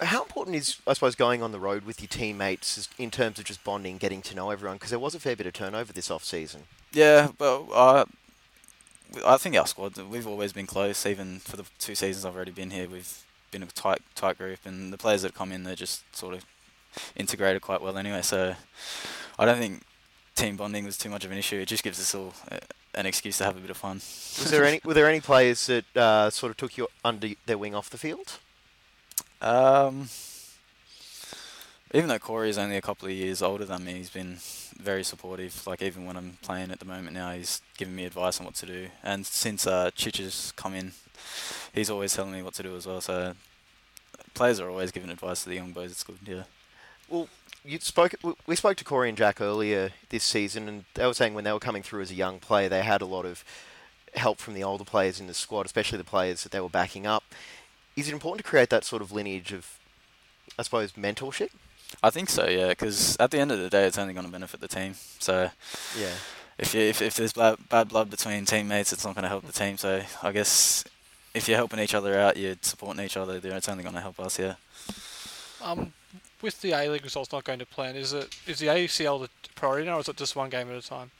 How 0.00 0.22
important 0.22 0.57
is, 0.57 0.78
I 0.87 0.92
suppose, 0.94 1.14
going 1.14 1.42
on 1.42 1.52
the 1.52 1.61
road 1.61 1.85
with 1.85 2.00
your 2.00 2.09
teammates 2.09 2.88
in 2.98 3.11
terms 3.11 3.38
of 3.38 3.44
just 3.44 3.62
bonding, 3.64 3.96
getting 3.98 4.20
to 4.22 4.35
know 4.35 4.50
everyone? 4.50 4.76
Because 4.76 4.90
there 4.90 4.98
was 4.98 5.14
a 5.14 5.20
fair 5.20 5.37
bit 5.37 5.46
of 5.46 5.52
turnover 5.52 5.92
this 5.92 6.11
off 6.11 6.24
season. 6.24 6.64
Yeah, 6.92 7.28
but 7.38 7.62
uh, 7.72 8.04
I 9.24 9.37
think 9.37 9.57
our 9.57 9.66
squad 9.66 9.96
we've 9.96 10.27
always 10.27 10.53
been 10.53 10.66
close. 10.66 11.07
Even 11.07 11.38
for 11.38 11.57
the 11.57 11.64
two 11.79 11.94
seasons 11.94 12.24
I've 12.24 12.37
already 12.37 12.53
been 12.53 12.70
here, 12.70 12.88
we've 12.88 13.22
been 13.50 13.62
a 13.62 13.66
tight 13.66 14.03
tight 14.14 14.38
group, 14.38 14.61
and 14.64 14.92
the 14.92 14.98
players 14.98 15.22
that 15.22 15.35
come 15.35 15.53
in 15.53 15.64
they're 15.64 15.74
just 15.74 16.03
sort 16.14 16.35
of 16.35 16.44
integrated 17.16 17.62
quite 17.62 17.83
well 17.83 17.96
anyway. 17.98 18.22
So 18.22 18.55
I 19.38 19.44
don't 19.44 19.59
think 19.59 19.83
team 20.35 20.57
bonding 20.57 20.85
was 20.85 20.98
too 20.98 21.09
much 21.11 21.24
of 21.24 21.33
an 21.33 21.38
issue. 21.38 21.57
It 21.57 21.68
just 21.68 21.85
gives 21.85 22.00
us 22.00 22.14
all 22.14 22.35
uh, 22.50 22.59
an 22.94 23.07
excuse 23.07 23.38
to 23.38 23.44
have 23.44 23.57
a 23.57 23.61
bit 23.61 23.70
of 23.70 23.77
fun. 23.77 23.96
Was 23.96 24.50
there 24.50 24.64
any? 24.64 24.81
Were 24.85 24.94
there 24.94 25.09
any 25.09 25.20
players 25.20 25.66
that 25.66 25.96
uh, 25.96 26.31
sort 26.31 26.50
of 26.50 26.57
took 26.57 26.77
you 26.77 26.88
under 27.05 27.29
their 27.46 27.59
wing 27.59 27.74
off 27.74 27.90
the 27.90 27.98
field? 27.98 28.38
Um, 29.40 30.09
even 31.94 32.09
though 32.09 32.18
Corey 32.18 32.50
is 32.50 32.59
only 32.59 32.76
a 32.76 32.83
couple 32.83 33.07
of 33.07 33.14
years 33.14 33.40
older 33.40 33.64
than 33.64 33.85
me, 33.85 33.94
he's 33.94 34.11
been 34.11 34.38
very 34.76 35.04
supportive. 35.04 35.64
Like 35.64 35.80
even 35.80 36.04
when 36.04 36.16
I'm 36.16 36.38
playing 36.42 36.72
at 36.72 36.80
the 36.80 36.85
moment 36.85 37.12
now, 37.14 37.30
he's 37.30 37.62
giving 37.78 37.94
me 37.94 38.04
advice 38.04 38.40
on 38.40 38.46
what 38.46 38.57
to 38.57 38.66
do. 38.66 38.88
And 39.04 39.24
since 39.24 39.64
uh, 39.64 39.92
Chich 39.96 40.18
has 40.18 40.52
come 40.57 40.74
in, 40.74 40.92
he's 41.72 41.88
always 41.88 42.12
telling 42.12 42.33
me 42.33 42.42
what 42.42 42.54
to 42.54 42.64
do 42.64 42.76
as 42.76 42.85
well. 42.85 43.00
So 43.00 43.35
players 44.35 44.59
are 44.59 44.68
always 44.68 44.90
giving 44.90 45.09
advice 45.09 45.44
to 45.44 45.48
the 45.48 45.54
young 45.54 45.70
boys. 45.70 45.92
It's 45.92 46.02
good. 46.02 46.18
Yeah. 46.26 46.42
Well, 47.09 47.28
you 47.64 47.78
spoke. 47.78 48.14
We 48.44 48.57
spoke 48.57 48.76
to 48.78 48.85
Corey 48.85 49.09
and 49.09 49.16
Jack 49.16 49.40
earlier 49.40 49.92
this 50.09 50.24
season, 50.24 50.68
and 50.68 50.85
they 50.94 51.07
were 51.07 51.14
saying 51.14 51.33
when 51.33 51.44
they 51.44 51.52
were 51.52 51.61
coming 51.61 51.85
through 51.85 52.02
as 52.02 52.11
a 52.11 52.14
young 52.14 52.40
player, 52.40 52.68
they 52.68 52.83
had 52.83 53.02
a 53.02 53.07
lot 53.07 53.24
of 53.24 53.44
help 54.16 54.38
from 54.38 54.54
the 54.54 54.64
older 54.64 54.85
players 54.85 55.20
in 55.20 55.28
the 55.28 55.35
squad, 55.35 55.64
especially 55.64 55.98
the 55.98 56.04
players 56.04 56.42
that 56.42 56.50
they 56.50 56.61
were 56.61 56.68
backing 56.68 57.07
up. 57.07 57.22
Is 57.96 58.09
it 58.09 58.12
important 58.12 58.44
to 58.44 58.50
create 58.50 58.70
that 58.70 58.85
sort 58.85 59.00
of 59.00 59.12
lineage 59.12 59.52
of, 59.52 59.78
I 60.59 60.62
suppose, 60.62 60.92
mentorship? 60.92 61.50
I 62.02 62.11
think 62.11 62.28
so. 62.30 62.46
Yeah, 62.48 62.68
because 62.68 63.16
at 63.18 63.30
the 63.30 63.38
end 63.38 63.50
of 63.52 63.59
the 63.59 63.70
day, 63.70 63.87
it's 63.87 63.98
only 63.98 64.14
going 64.14 64.26
to 64.26 64.33
benefit 64.33 64.61
the 64.61 64.68
team. 64.68 64.94
So 65.18 65.50
Yeah. 65.98 66.11
if 66.59 66.74
you, 66.74 66.80
if 66.83 67.00
if 67.02 67.14
there's 67.16 67.33
bad, 67.33 67.57
bad 67.68 67.88
blood 67.88 68.11
between 68.11 68.44
teammates, 68.44 68.92
it's 68.92 69.04
not 69.04 69.14
going 69.14 69.22
to 69.24 69.28
help 69.28 69.46
the 69.46 69.52
team. 69.52 69.76
So 69.78 70.02
I 70.22 70.33
guess 70.33 70.85
if 71.35 71.48
you're 71.48 71.57
helping 71.59 71.80
each 71.80 71.94
other 71.94 72.18
out, 72.18 72.37
you're 72.37 72.57
supporting 72.62 73.04
each 73.04 73.16
other. 73.16 73.40
then 73.40 73.52
It's 73.52 73.68
only 73.68 73.83
going 73.83 73.94
to 73.94 74.00
help 74.00 74.20
us. 74.20 74.38
Yeah. 74.38 74.54
Um, 75.62 75.92
with 76.42 76.61
the 76.61 76.72
A 76.72 76.88
League 76.90 77.04
results 77.04 77.33
not 77.33 77.44
going 77.44 77.59
to 77.59 77.66
plan, 77.66 77.96
is 77.96 78.12
it 78.12 78.35
is 78.46 78.59
the 78.59 78.66
ACL 78.66 79.20
the 79.20 79.28
priority 79.54 79.87
now, 79.87 79.96
or 79.96 80.00
is 80.00 80.09
it 80.09 80.16
just 80.16 80.37
one 80.37 80.50
game 80.50 80.68
at 80.70 80.76
a 80.76 80.83
time? 80.87 81.11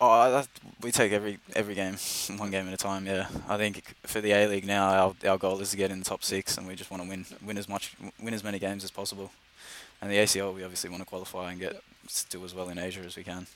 Oh, 0.00 0.08
I- 0.10 0.30
that, 0.30 0.48
we 0.82 0.92
take 0.92 1.12
every 1.12 1.38
every 1.54 1.74
game 1.74 1.96
one 2.36 2.50
game 2.50 2.68
at 2.68 2.74
a 2.74 2.76
time. 2.76 3.06
Yeah, 3.06 3.26
I 3.48 3.56
think 3.56 3.82
for 4.04 4.20
the 4.20 4.32
A 4.32 4.46
League 4.46 4.66
now, 4.66 4.86
our 4.88 5.14
our 5.30 5.38
goal 5.38 5.60
is 5.60 5.70
to 5.72 5.76
get 5.76 5.90
in 5.90 5.98
the 5.98 6.04
top 6.04 6.22
six, 6.22 6.56
and 6.56 6.66
we 6.66 6.76
just 6.76 6.90
want 6.90 7.02
to 7.02 7.08
win 7.08 7.26
win 7.44 7.58
as 7.58 7.68
much 7.68 7.94
win 8.22 8.34
as 8.34 8.44
many 8.44 8.58
games 8.60 8.84
as 8.84 8.90
possible. 8.92 9.32
And 10.00 10.10
the 10.10 10.16
ACL, 10.16 10.54
we 10.54 10.62
obviously 10.62 10.90
want 10.90 11.02
to 11.02 11.08
qualify 11.08 11.50
and 11.52 11.60
get 11.60 11.82
do 12.30 12.44
as 12.44 12.54
well 12.54 12.68
in 12.68 12.78
Asia 12.78 13.00
as 13.00 13.16
we 13.16 13.24
can. 13.24 13.46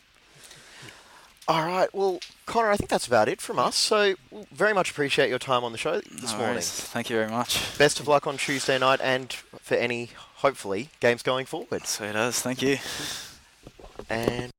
All 1.48 1.66
right. 1.66 1.92
Well, 1.94 2.20
Connor, 2.46 2.70
I 2.70 2.76
think 2.76 2.90
that's 2.90 3.06
about 3.06 3.28
it 3.28 3.40
from 3.40 3.58
us. 3.58 3.74
So, 3.74 4.14
w- 4.30 4.46
very 4.52 4.72
much 4.72 4.90
appreciate 4.90 5.28
your 5.28 5.38
time 5.38 5.64
on 5.64 5.72
the 5.72 5.78
show 5.78 6.00
this 6.00 6.32
No 6.32 6.38
morning. 6.38 6.62
Thank 6.62 7.10
you 7.10 7.16
very 7.16 7.30
much. 7.30 7.76
Best 7.78 7.98
of 7.98 8.06
luck 8.06 8.26
on 8.26 8.36
Tuesday 8.36 8.78
night 8.78 9.00
and 9.02 9.32
for 9.32 9.74
any, 9.74 10.10
hopefully, 10.36 10.90
games 11.00 11.22
going 11.22 11.46
forward. 11.46 11.86
Sweet 11.86 12.14
as. 12.14 12.40
Thank 12.40 12.62
you. 12.62 12.78
And 14.08 14.50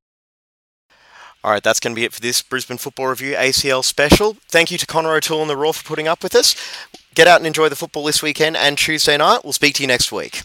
all 1.44 1.52
right, 1.52 1.64
that's 1.64 1.80
going 1.80 1.96
to 1.96 2.00
be 2.00 2.06
it 2.06 2.14
for 2.14 2.22
this 2.22 2.42
Brisbane 2.42 2.78
Football 2.78 3.08
Review 3.08 3.34
ACL 3.36 3.84
special. 3.84 4.38
Thank 4.50 4.70
you 4.70 4.78
to 4.78 4.86
Connor 4.86 5.16
O'Toole 5.16 5.42
and 5.42 5.50
the 5.50 5.58
Roar 5.58 5.74
for 5.74 5.84
putting 5.84 6.08
up 6.08 6.22
with 6.22 6.36
us. 6.36 6.56
Get 7.16 7.28
out 7.28 7.40
and 7.40 7.48
enjoy 7.48 7.68
the 7.68 7.76
football 7.76 8.04
this 8.04 8.22
weekend 8.22 8.56
and 8.56 8.78
Tuesday 8.78 9.18
night. 9.18 9.40
We'll 9.44 9.54
speak 9.54 9.76
to 9.76 9.84
you 9.84 9.88
next 9.88 10.12
week. 10.12 10.44